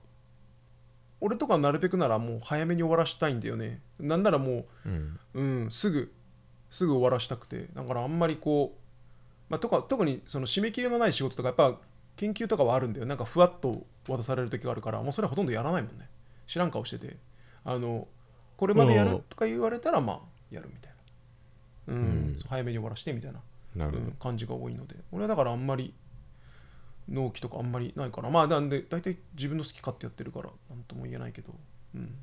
[1.20, 3.80] 俺とかなるべくならもう早めに終わらしたいんだよね。
[4.00, 5.20] なんならもうん。
[5.34, 6.12] う、うん、すぐ
[6.70, 7.68] すぐ終わらしたくて。
[7.72, 8.80] だからあんまりこう、
[9.48, 11.78] まあ、とか特にその締め切りのない仕事とかやっぱ
[12.17, 13.07] 研究とかはあるんだよ。
[13.07, 16.09] なんかふわっと渡される時があるからもうそれはほとんどやらないもんね。
[16.47, 17.17] 知らん顔してて。
[17.65, 18.07] あの
[18.57, 20.19] これまでやるとか言われたらまあ
[20.51, 20.93] やるみたい
[21.89, 22.01] な、うん。
[22.01, 22.41] うん。
[22.49, 23.41] 早めに終わらしてみたいな。
[23.75, 24.12] なるほど、うん。
[24.12, 24.97] 感じが多いので。
[25.12, 25.95] 俺はだからあんまり
[27.09, 28.31] 納期とかあんまりないから。
[28.31, 31.55] まあなんで大体自分の好き勝手やってるからなんとも言えないけど、
[31.95, 32.15] うん。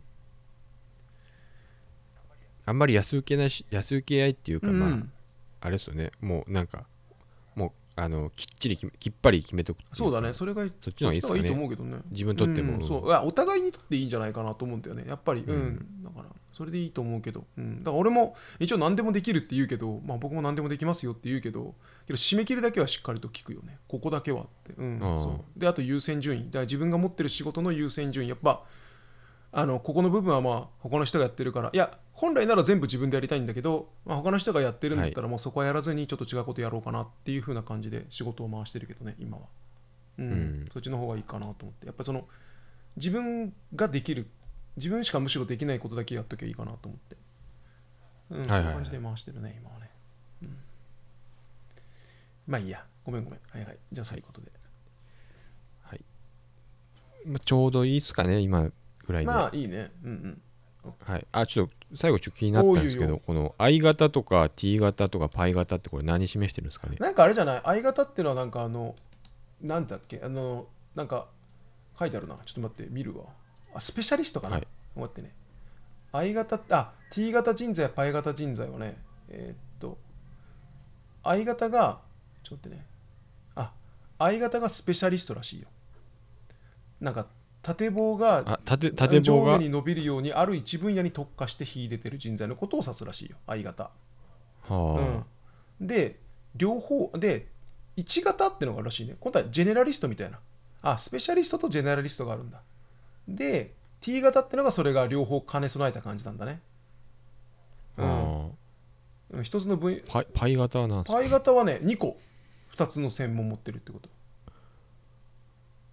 [2.65, 5.11] あんまり安請けないし安請け合いっていうか、まあうん。
[5.59, 6.11] あれですよね。
[6.21, 6.85] もうなんか
[8.03, 10.33] あのきっちりきっぱり決めとくそうだね。
[10.33, 11.97] それがそっちの方がいいいいと思うけどね。
[12.09, 13.07] 自分にとっても、うんそう。
[13.07, 15.05] いやお互いにとっていいんじゃないかなと思うんだよね。
[15.07, 15.41] やっぱり。
[15.41, 16.03] うん、うん。
[16.03, 21.75] だからそれでいいと思うけど、うん、だから俺も一応何でもできるって言うけど、まあ、僕も何でもできますよって言うけど
[22.05, 23.77] けど締め切りだけはしっかりと聞くよね。
[23.87, 25.59] ここだけはって、うん、そう。
[25.59, 26.45] であと優先順位。
[26.45, 28.29] だから自分が持ってる仕事の優先順位。
[28.29, 28.63] やっぱ
[29.53, 31.69] あのここの部分はまあ他の人がやってるから。
[31.71, 39.43] いや本来なら全部自分でやりたいんだけど、まあ、他の人がやってるんだったらもうそこはやらずにちょっと違うことやろうかなっていう風な感じで仕事を回してるけどね今は、
[40.19, 40.25] うん。
[40.25, 40.65] うん。
[40.71, 41.85] そっちの方がいいかなと思って。
[41.87, 42.27] やっぱりその
[42.97, 44.27] 自分ができる
[44.77, 47.17] 自分しかむしろできないことだけやっときゃいいかなと思って、
[48.31, 48.63] うん、はいはいはい。
[48.63, 49.89] そういう感じで回してるね今はね、
[50.43, 50.57] うん、
[52.47, 52.85] まあいいや。
[53.03, 53.39] ごめんごめん。
[53.49, 53.77] はいはい。
[53.91, 54.51] じゃあそういうことで、
[57.25, 58.69] まあ、ちょうどいいっすかね今
[59.05, 59.91] ぐらいで、まあいいね。
[60.03, 60.41] うんうん
[61.05, 66.97] はい、あちょっと最後ちょっと気になったんですけどこの I 型とか T 型とか π 型ってこれ何示してるんですかね？
[66.99, 68.95] なんかあれじゃない ?I 型っていうのはなんかあの、
[69.61, 70.21] なんだっけ？
[70.23, 71.27] あの、なんか
[71.99, 72.35] 書いてあるな。
[72.45, 73.25] ちょっと待って、見るわ。
[73.75, 75.31] あ、スペシャリストかな、はい待ってね。
[76.13, 78.97] I 型あ、T 型人材、パイ型人材はね、
[79.29, 79.97] えーっと、
[81.23, 81.99] I 型が、
[82.43, 82.85] ちょっと待ってね。
[83.55, 83.71] あ、
[84.17, 85.67] I 型がスペシャリストらしいよ。
[86.99, 87.27] なんか、
[87.61, 89.51] 縦棒があ縦縦棒が？
[89.51, 93.37] 上下に伸びるようにある一分野に特化して秀でてる人材のことを指すらしいよ。
[93.47, 93.91] I 型。
[94.67, 95.23] は
[95.79, 96.19] うん、で
[96.55, 97.47] 両方で
[97.97, 99.15] 1型ってのがあるらしいね。
[99.19, 100.39] 今度はジェネラリストみたいな。
[100.81, 102.61] あスペシャリストとジェネラリストがあるんだ。
[103.27, 106.61] で T 型ってのがそれが両方兼ね備えた感じなんだね。
[107.97, 108.49] あ、は
[109.31, 109.43] うん。
[109.43, 112.17] 一つの分あ、パイ π 型はパイ型はね2個。
[112.75, 114.09] 2つの専門持ってるってこと。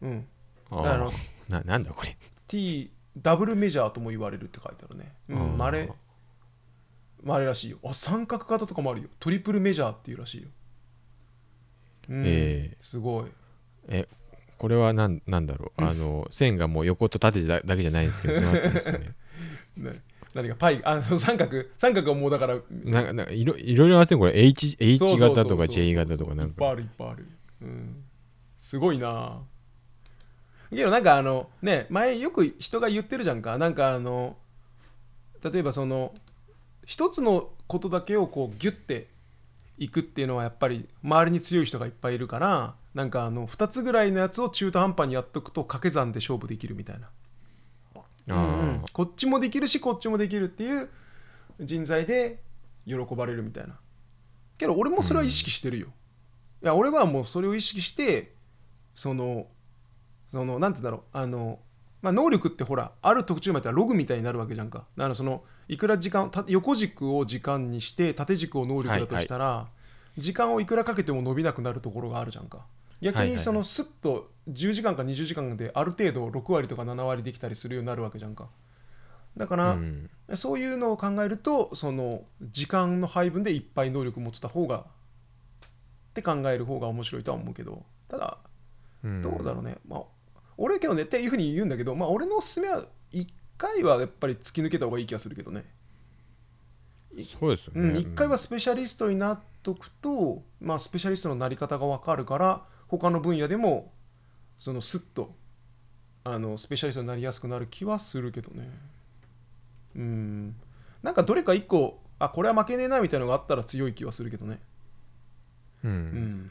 [0.03, 0.27] うん。
[0.71, 0.99] ああ。
[0.99, 2.17] のーななんだこれ。
[2.47, 5.13] T ダブルメジャーとも言われるって書いてあるね。
[5.29, 5.43] うあー。
[5.55, 5.91] んまれ
[7.23, 7.79] まれらしいよ。
[7.85, 9.09] あ三角型とかもあるよ。
[9.19, 10.49] トリプルメジャーっていうらしいよ。
[12.11, 13.25] うん、えすごい。
[13.89, 14.09] え
[14.57, 15.85] これはなんなんだろう。
[15.85, 19.15] あの線がもう横と縦だだけじゃないんですけどね。
[19.77, 20.03] ね、
[20.35, 24.33] 何かパイあの三角三角はもうだからなんかなんかいろいろいろありますねこれ。
[24.37, 26.53] H, H 型とか J 型とかなんか。
[26.53, 27.29] いっぱいあるいっぱいある、
[27.63, 28.05] うん、
[28.59, 29.43] すごいな
[30.77, 33.59] けどなんかあのね前よく人が言ってるじゃんか。
[33.59, 34.37] なんかあの
[35.43, 36.15] 例えばその
[36.85, 39.09] 一つのことだけをこうギュッて
[39.79, 47.09] いくっていうのはやっぱり周りに強い人がいっぱいいるからなんかあの2つぐらいのやつを中途半端にやっとくと掛け算で勝負できるみたいな。
[48.31, 48.85] あうんうん。
[48.93, 50.89] こっちもできるしこっちもできるっていう
[51.61, 52.41] 人材で
[52.87, 53.79] 喜ばれるみたいな。
[54.59, 55.87] けど俺もそれは意識してるよ、
[56.63, 58.33] いや俺はもうそれを意識して
[58.95, 59.47] その
[60.31, 61.17] そのなんて言うんだろう。
[61.17, 61.59] あの、
[62.03, 64.85] まあ、能力ってほらある特徴まではログみたいになるわけじゃんか。
[64.97, 69.69] だからそのいくら時間た横軸を時間にして縦軸を能力だとしたら、
[70.17, 72.65] 時間をいくらかけても伸びなくなるところがあるじゃんか。
[73.01, 73.39] 逆はいはいはい。
[73.39, 78.49] にそのスッと10時間か20時間である程度6割とか7割できたりするようになるわけじゃんか。
[79.37, 80.11] だから、うん。
[80.35, 84.85] そういうのを考えるとその時間の配分でいっぱい能力持ってた方がっ
[86.15, 87.83] て考える方が面白いとは思うけど。
[88.09, 88.39] ただ
[89.05, 89.23] うん。
[89.23, 90.01] どうだろうね、まあ
[90.59, 95.65] 俺けどねっていうふうに言うんだけどまあ俺のおすすめは1回はやっぱり突き抜けた方がいい気がするけどね。
[97.25, 103.93] そうですよね、うん、1回はスペシャリストになっとくと、まあ、スペシャリストのなり方が分かるから他の分野でも
[104.57, 105.35] そのスッと
[106.23, 108.71] あのスペシャリストになりやすくなる気はするけどね。
[109.97, 110.55] うん。
[111.03, 114.61] なんかどれか1個あこれは負けねえなみたいなのがあったら強い気はするけどね。
[115.83, 115.91] うん。
[115.91, 116.51] うん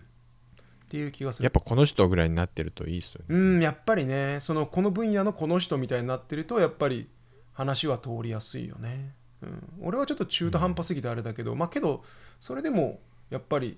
[0.87, 1.43] っていう気がする。
[1.43, 4.39] やっぱこの人ぐらいになってるといいですよね、うんやっぱりね。
[4.41, 7.09] そのこの分野のこの人みたいになってるとやっぱり
[7.53, 12.03] 話は通りやすいよね、うん、俺はちょっと中途半端すぎてあれだけど、まあけど
[12.39, 13.77] それでもやっぱり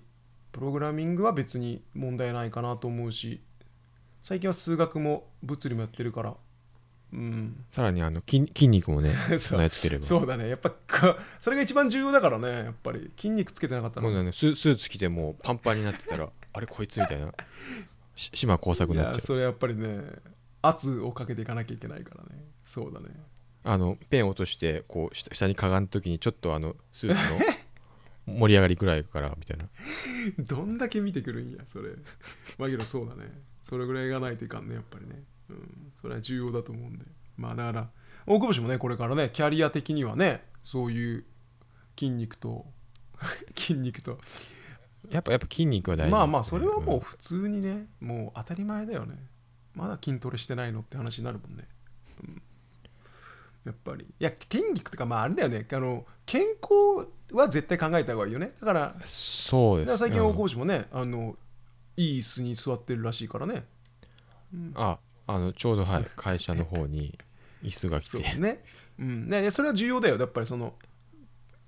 [0.51, 3.41] プログラミングは別に問題ないかなと思うし
[4.21, 6.35] 最近は数学も物理もやってるから
[7.11, 7.65] うん。
[7.71, 10.05] さらにあの筋筋肉もね 備え付ければ。
[10.05, 10.47] そうだね。
[10.47, 13.09] やっぱか それが一番重要だからねやっぱり。
[13.17, 14.07] 筋肉つけてなかったら。
[14.07, 14.31] もうね。
[14.31, 17.33] ススーツ着てもうパンパンになってたらあれこいつみたいな。
[18.15, 19.15] し島工作いになっちゃう。
[19.15, 20.01] やそれやっぱりね
[20.61, 22.43] 圧をかけていかなきゃいけないからね。
[22.65, 23.07] そうだね。
[23.63, 29.67] あのペン落としてこう下下にかがん時にちょっとあのスーツの盛り上がりぐらいからみたいな。
[30.39, 31.91] どんだけ見てくるんやそれ。
[32.57, 33.31] まあけどそうだね。
[33.63, 35.23] それぐらいがないといかんねやっぱりね。
[35.49, 35.91] うん。
[36.01, 37.05] それは重要だと思うんで。
[37.37, 37.89] まあだから
[38.25, 41.25] 大久保氏もねこれからねキャリア的にはねそういう
[41.97, 42.65] 筋肉と
[43.55, 44.19] 筋肉と
[45.09, 46.99] やっぱやっぱ筋肉は大事ね、まあまあそれはもううん。
[47.01, 49.15] 普通にねもう当たり前だよね。
[49.75, 51.67] まだ筋トレしてないのって話になるもんね、
[52.23, 52.41] うん。
[53.65, 54.05] やっぱり。
[54.05, 55.67] いや筋肉とかまああれだよね。
[55.71, 58.53] あの健康は絶対考えた方がいいよね。
[58.59, 59.97] だからそうです。
[59.97, 61.35] 最近大うん久保氏もね、あの
[61.97, 63.65] いい椅子に座ってるらしいからね。
[64.75, 67.17] ああのちょうどはい 会社の方に
[67.63, 68.23] 椅子が来て。
[68.23, 68.63] そうね,、
[68.97, 70.17] うん、ねそれは重要だよ。
[70.17, 70.73] やっぱりその、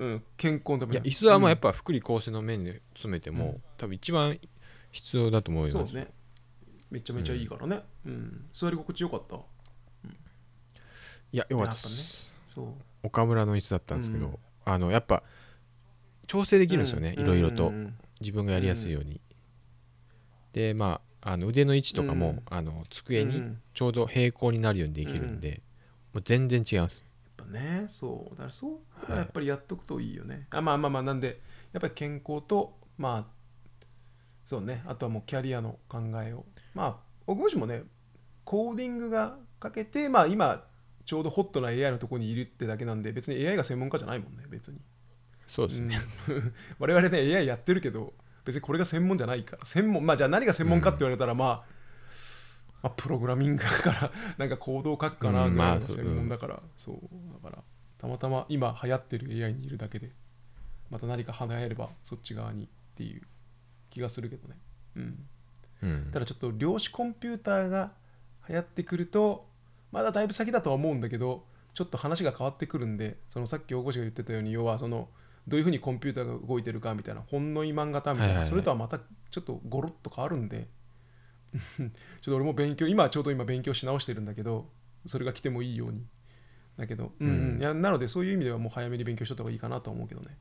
[0.01, 0.93] うん、健康のために。
[0.93, 3.61] いや椅子はまあやっぱ、ぱ福利厚生の面で詰めても、うん。
[3.77, 4.39] 多分一番
[4.91, 5.91] 必要だと思います。
[5.91, 6.11] そうね。
[6.89, 8.45] めちゃめちゃいいからね、うん。
[8.51, 9.35] 座り心地よかった？
[11.31, 11.95] いやよかったやっぱね。
[12.47, 12.67] そう。
[13.03, 14.37] 岡村の椅子だったんですけど、うん。
[14.65, 15.21] あのやっぱ
[16.25, 17.23] 調整できるんですよね、うん。
[17.23, 19.19] いろいろと、うんうん自分がやりやすいように、
[20.53, 22.41] でまああの腕の位置とかも、うん。
[22.49, 23.61] あの机にうん。
[23.73, 25.61] ちょうど平行になるようにできるんで、
[26.13, 27.03] もう全然違います
[27.45, 28.29] ぱねそう。
[28.31, 29.17] だからそうはい。
[29.19, 31.41] やっぱりやっとくといいよね、あまあまあまあなんで
[31.73, 33.25] やっぱり健康とまあ
[34.45, 34.83] そうね。
[34.85, 36.45] あとはもうキャリアの考えを。
[36.73, 37.83] まあ僕もしもね
[38.43, 40.65] コーディングがかけてまあ今
[41.05, 44.79] ちょうどホットな AI のところにいるってだけなんで別に AI が専門家じゃないもんね別に、
[45.47, 45.97] そうですね、
[46.29, 46.53] うん。
[46.79, 48.13] 我々ね AI やってるけど
[48.45, 49.65] 別にこれが専門じゃないから。
[49.65, 51.70] 専門まあじゃあ何が専門かって言われたら、まあ
[52.81, 57.63] まあ、プログラミングだから なんかコードを書くかなうんぐらいの専門だから、そうだから
[57.97, 60.11] たまたま今流行ってる AI にいるだけで
[60.89, 63.21] また何か流行ればそっち側にっていう
[63.89, 64.57] 気がするけどね。
[64.95, 65.27] うん。
[65.83, 66.09] うん。
[66.11, 67.93] ただちょっと量子コンピューターが
[68.49, 69.47] 流行ってくると
[69.91, 75.09] まだだいぶ先だとは思うんだけどちょっと話が変わってくるんでそのさっき大越が言ってたように要はその
[75.47, 80.67] どういうふうにコンピューターが動いてるかみたいな本の今型みたいな、それとはまたちょっとゴロッと変わるんで
[81.77, 81.89] ちょっ
[82.23, 84.69] と俺も勉強今ちょうど今勉強し直してるんだけど
[85.05, 86.05] それが来てもいいように。
[86.77, 87.27] だけど、うん。
[87.27, 87.59] うんうん。
[87.59, 90.37] いやなのでそういう意味ではもう早めに勉強しとった方がいいかなとは思うけどね。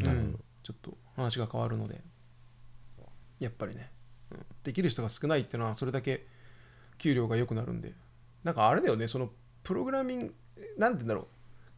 [0.00, 0.40] うん。
[0.62, 2.02] ちょっと話が変わるので。
[3.40, 3.90] やっぱりね、
[4.30, 4.46] うん。
[4.62, 6.26] できる人が少ないっていうのはそれだけ
[6.98, 7.94] 給料が良くなるんで。
[8.42, 9.30] なんかあれだよねその
[9.62, 10.34] プログラミング
[10.76, 11.26] なんて言うんだろう。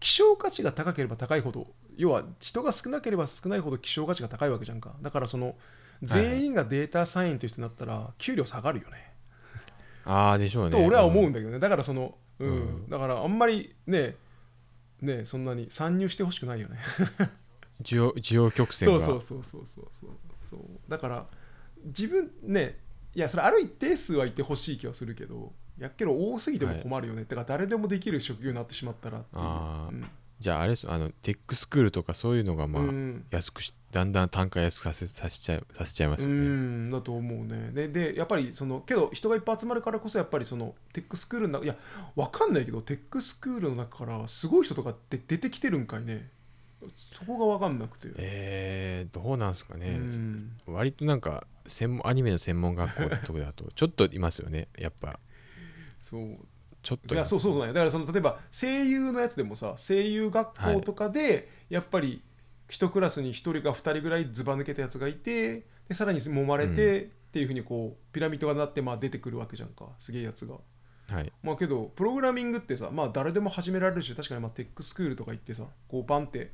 [0.00, 4.94] 希少価値が高ければ高いほど要は人が少なければ少ないほど希少価値が高いわけじゃんか。
[5.02, 5.56] だからその
[6.02, 9.12] 全員がデータサイエンティストになったら給料下がるよね、
[10.04, 10.70] ああでしょうね。
[10.70, 11.58] と俺は思うんんだけどね。
[11.58, 12.88] だからそのうん、うん。
[12.88, 14.16] だからあんまりね
[15.00, 16.78] ねそんなに参入してほしくないよね。
[17.82, 19.00] 需要需要曲線が。
[19.00, 20.10] そうそうそうそうそう
[20.48, 20.60] そう。
[20.88, 21.26] だから
[21.84, 22.78] 自分ね
[23.14, 29.42] いやそれある一定数はいてほしい気はするけどやっけど多すぎても困るよね、だから誰でもできる職業になってしまったらっていう。
[29.42, 29.94] あー。
[29.94, 30.06] うん。
[30.38, 33.24] じゃああれあのテックスクールとかそういうのがまあ、うん。
[33.30, 37.70] 安くしだんだん単価安くさせさせちゃうさせちゃいますうよね、んだと思うね。
[37.72, 41.76] ででやっぱりそのけど人がいっぱい集まるからこそやっぱりそのテックスクールの中いや
[42.14, 46.28] わかんないけどテックスクールの中からすごい人とかって出てきてるんかいね。
[47.10, 50.52] そこがわかんなくて、えー、どうなんですかね、うん。
[50.66, 54.68] 割となんか専門アニメの専門学校とかだと ちょっといますよね。
[54.78, 55.18] やっぱ。
[56.02, 56.36] そう。
[56.82, 57.66] ちょっといやそうそうそう。
[57.66, 62.22] だからその例えば声優のやつでもさ声優学校とかでやっぱり
[62.68, 70.56] 一クラスに一人か二人ぐらいずば抜けたやつがいてでさらに揉まれてっていうふうにこうピラミッドがなってまあ出てくるわけじゃんかすげえやつが。
[71.08, 71.32] はい。
[71.42, 76.52] まあけどプログラミングってさまあ誰でも始められるし確かにまあテックスクールとか行ってさこうバンって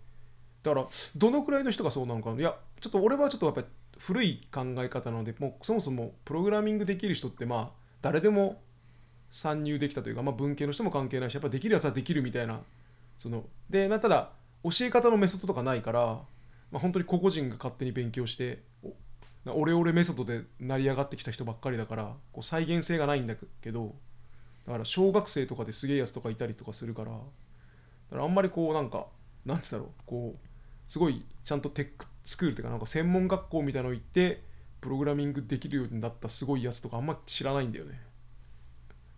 [0.62, 0.86] だから
[1.16, 2.36] どのくらいの人がそうなのかな？
[2.36, 3.66] いやちょっと俺はちょっとやっぱり
[3.98, 7.70] 古い考え方なのでもうそもそもプログラミングできる人ってまあ
[8.02, 8.60] 誰でも
[9.30, 12.60] 参入できたというか、まあ、文系の人も関係ないしやっぱできるやつはできるみたいな
[13.16, 14.30] そので、まあ、ただ
[14.64, 16.00] 教え方のメソッドとかないから、
[16.70, 18.62] まあ、本当に個々人が勝手に勉強して
[19.46, 23.94] オレオレメソッドで成り上がってきた人ばっかりだからこう再現性がないんだけど
[24.66, 27.16] だから小学生とかですげえやつとかいたりとかするからだ
[28.10, 29.06] からあんまりこうなんか
[29.44, 30.48] なんて言うんだろうこう
[30.90, 34.42] すごいちゃんとテックスクールっていうかなんか専門学校みたいなの行って
[34.80, 38.00] プログラミングできるようになったすごいやつとかあんま知らないんだよね。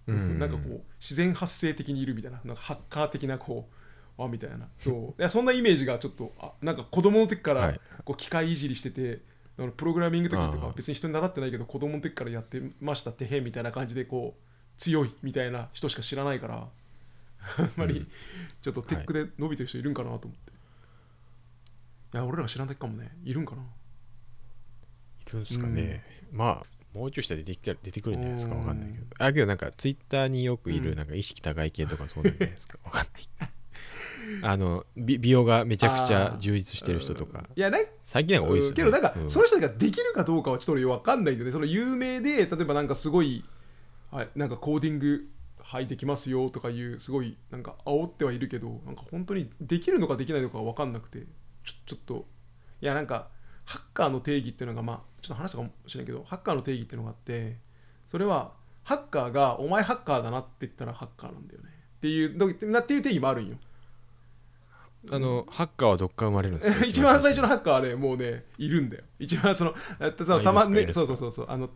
[0.06, 3.74] うんなんかこう自然発生的にいるみたいななんかハッカー的なこう
[4.18, 4.68] あみたいな。
[4.78, 5.20] そう。
[5.20, 7.80] いやそんなイメージがちょっとあなんか子供の時からはい。
[8.04, 9.22] こう機械いじりしてて、
[9.58, 14.42] あのプログラミングとかとか別に人に習ってないけど子供の時からやってましたってへみたいな感じでこう
[14.78, 16.68] 強いみたいな人しか知らないから
[17.58, 18.08] あんまりうん。
[18.62, 20.52] ちょっとテックで伸びてる人いるんかなと思って、
[22.14, 23.10] い、や俺らが知らないかもね。
[23.24, 23.62] いるんかな。
[23.62, 28.54] いるんですかね、まあもうちょいしたら出てきた出てくるんじゃないですか。
[28.54, 28.60] うん。
[28.60, 29.04] わかんないけど。
[29.18, 30.84] あけどなんかツイッターによくいうん。
[30.84, 32.78] るなんか意識高い系とかそうなんじゃないですか。
[32.84, 33.50] わかんない
[34.42, 37.44] あの美美容がめちゃくちゃ充実してる人とか。
[37.54, 38.70] いやなん最近なんか多いですよね。
[38.70, 38.74] うん。
[38.76, 39.30] けどなんか、うん。
[39.30, 41.52] その人ができるかどうかはちょっと俺分かんないんでね。
[41.52, 43.44] その有名で例えばなんかすごい、
[44.10, 45.28] はい、なんかコーディング
[45.64, 51.24] はいできますよとかいうすごいなんか煽ってはいるけどなんか本当にできるのかできないのか分かんなくて
[51.86, 52.26] ちょっと
[52.82, 53.28] いやなんか
[53.64, 57.56] ハッカーの定義っていうのがまあちょっと話したかもしれないけどハッカーの定義っていうのがあって
[58.08, 58.52] それは
[58.82, 61.70] ハッカーがお前ハッカーだなって言ったらハッカーなんだよね。
[61.96, 63.56] っていうっていう定義もあるんよ
[65.10, 66.86] あのハッカーはどっから生まれるんですか？
[66.86, 69.74] 一番最初のハッカーはねもうねいるんだよ一番その
[70.42, 71.70] たまねそうそうそうそうあの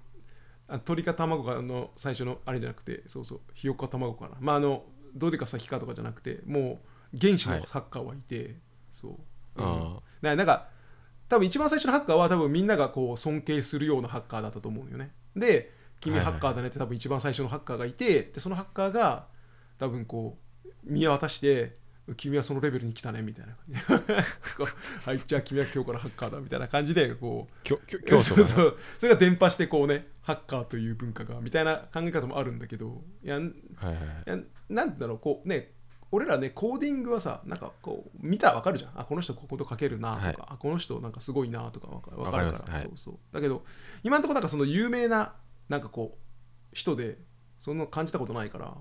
[0.69, 4.37] あ鶏か卵かの最初のあれじゃなくてそうそうひよこか卵かな。
[4.41, 6.81] まああのどれか先かとかじゃなくても
[7.15, 8.57] う原始のハッカーはいて、
[8.93, 9.13] そう、
[9.57, 9.65] うん。
[9.65, 10.69] あななんか
[11.29, 15.13] 多分一番最初のハッカーは多分みんながこう尊敬するようなハッカーだったと思うよね。
[15.35, 19.27] で君はいはいハッカーだねって多分一番最初のハッカーがいてでそのハッカーが
[19.79, 21.78] 多分こう宮渡して
[22.17, 23.57] 君はそのレベルに来たねみたいな。
[23.99, 24.13] 感じ
[25.11, 28.79] はいじゃあ君は今日からハッカーだみたいな感じでこう競争 そうそう。
[28.99, 33.45] それが伝播してこうねハッカーという文化がみたいな考え方もあるんだけどいやはい
[33.85, 34.05] はいはい。
[34.27, 34.39] いや
[34.69, 35.75] なんだろうこうね
[36.11, 38.93] 俺らねコーディングはさなんかこう見たらわかるじゃん。
[38.95, 40.37] あこの人ここと書けるなとか、はい。
[40.39, 42.53] あこの人なんかすごいなとかわかるから。
[42.53, 42.83] かはい。
[42.83, 43.19] そうそう。
[43.33, 43.65] だけど
[44.03, 45.35] 今のところなんかその有名な
[45.69, 46.19] なんかこ
[46.73, 47.19] う人で
[47.61, 48.77] そんな感じたことないから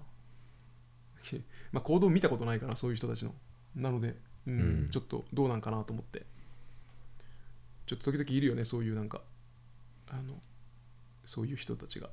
[1.78, 3.36] まあ行動見たことないからそういう人たちの。
[3.76, 4.16] なので、
[4.48, 4.90] うんうん。
[4.90, 6.26] ちょっとどうなんかなと思って。
[7.86, 9.22] ちょっと時々いるよねそういうなんか。
[10.10, 10.34] あの
[11.26, 12.10] そういう人たちが。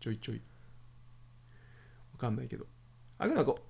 [0.00, 0.42] ちょいちょい。
[2.12, 2.66] わかんないけど。
[3.18, 3.60] あなんかこ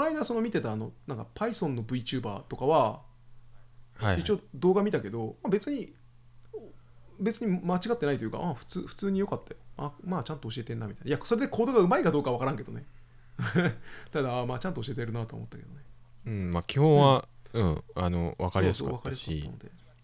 [0.00, 3.02] の間その見てたあのなんか Python の VTuber とかは
[3.94, 4.20] はいはい。
[4.20, 5.94] 一応動画見たけど、まあ、別に
[7.20, 9.56] 別に間違ってないというかあ普通普通に良かったよ。
[9.76, 11.08] あまあちゃんと教えてんなみたいな。
[11.08, 12.84] いやそれでコードがうまいかどうかわからんけどね
[14.12, 15.82] ただあまあちゃんと教えてるなと思ったけどね。
[16.26, 19.50] うんまあ基本はうんあの分かりやすかったし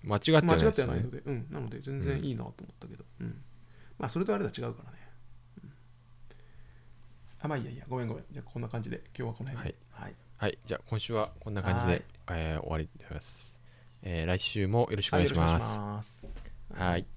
[0.03, 3.35] 間違ってはない間違ってはないのでうんなので全然いいなと思ったけど、うん。
[3.99, 4.99] まあそれとあれとは違うからね、
[5.65, 5.73] うん。
[7.41, 8.25] あまあいいやいいやごめんごめん。
[8.31, 9.79] じゃあこんな感じで今日はこの辺で。
[9.91, 10.59] はい、はい。
[10.65, 11.99] じゃあ今週はこんな感じはい。
[11.99, 13.61] でえー終わりです。
[14.03, 16.27] えー来週もよろしくお願いします。
[16.73, 17.16] はい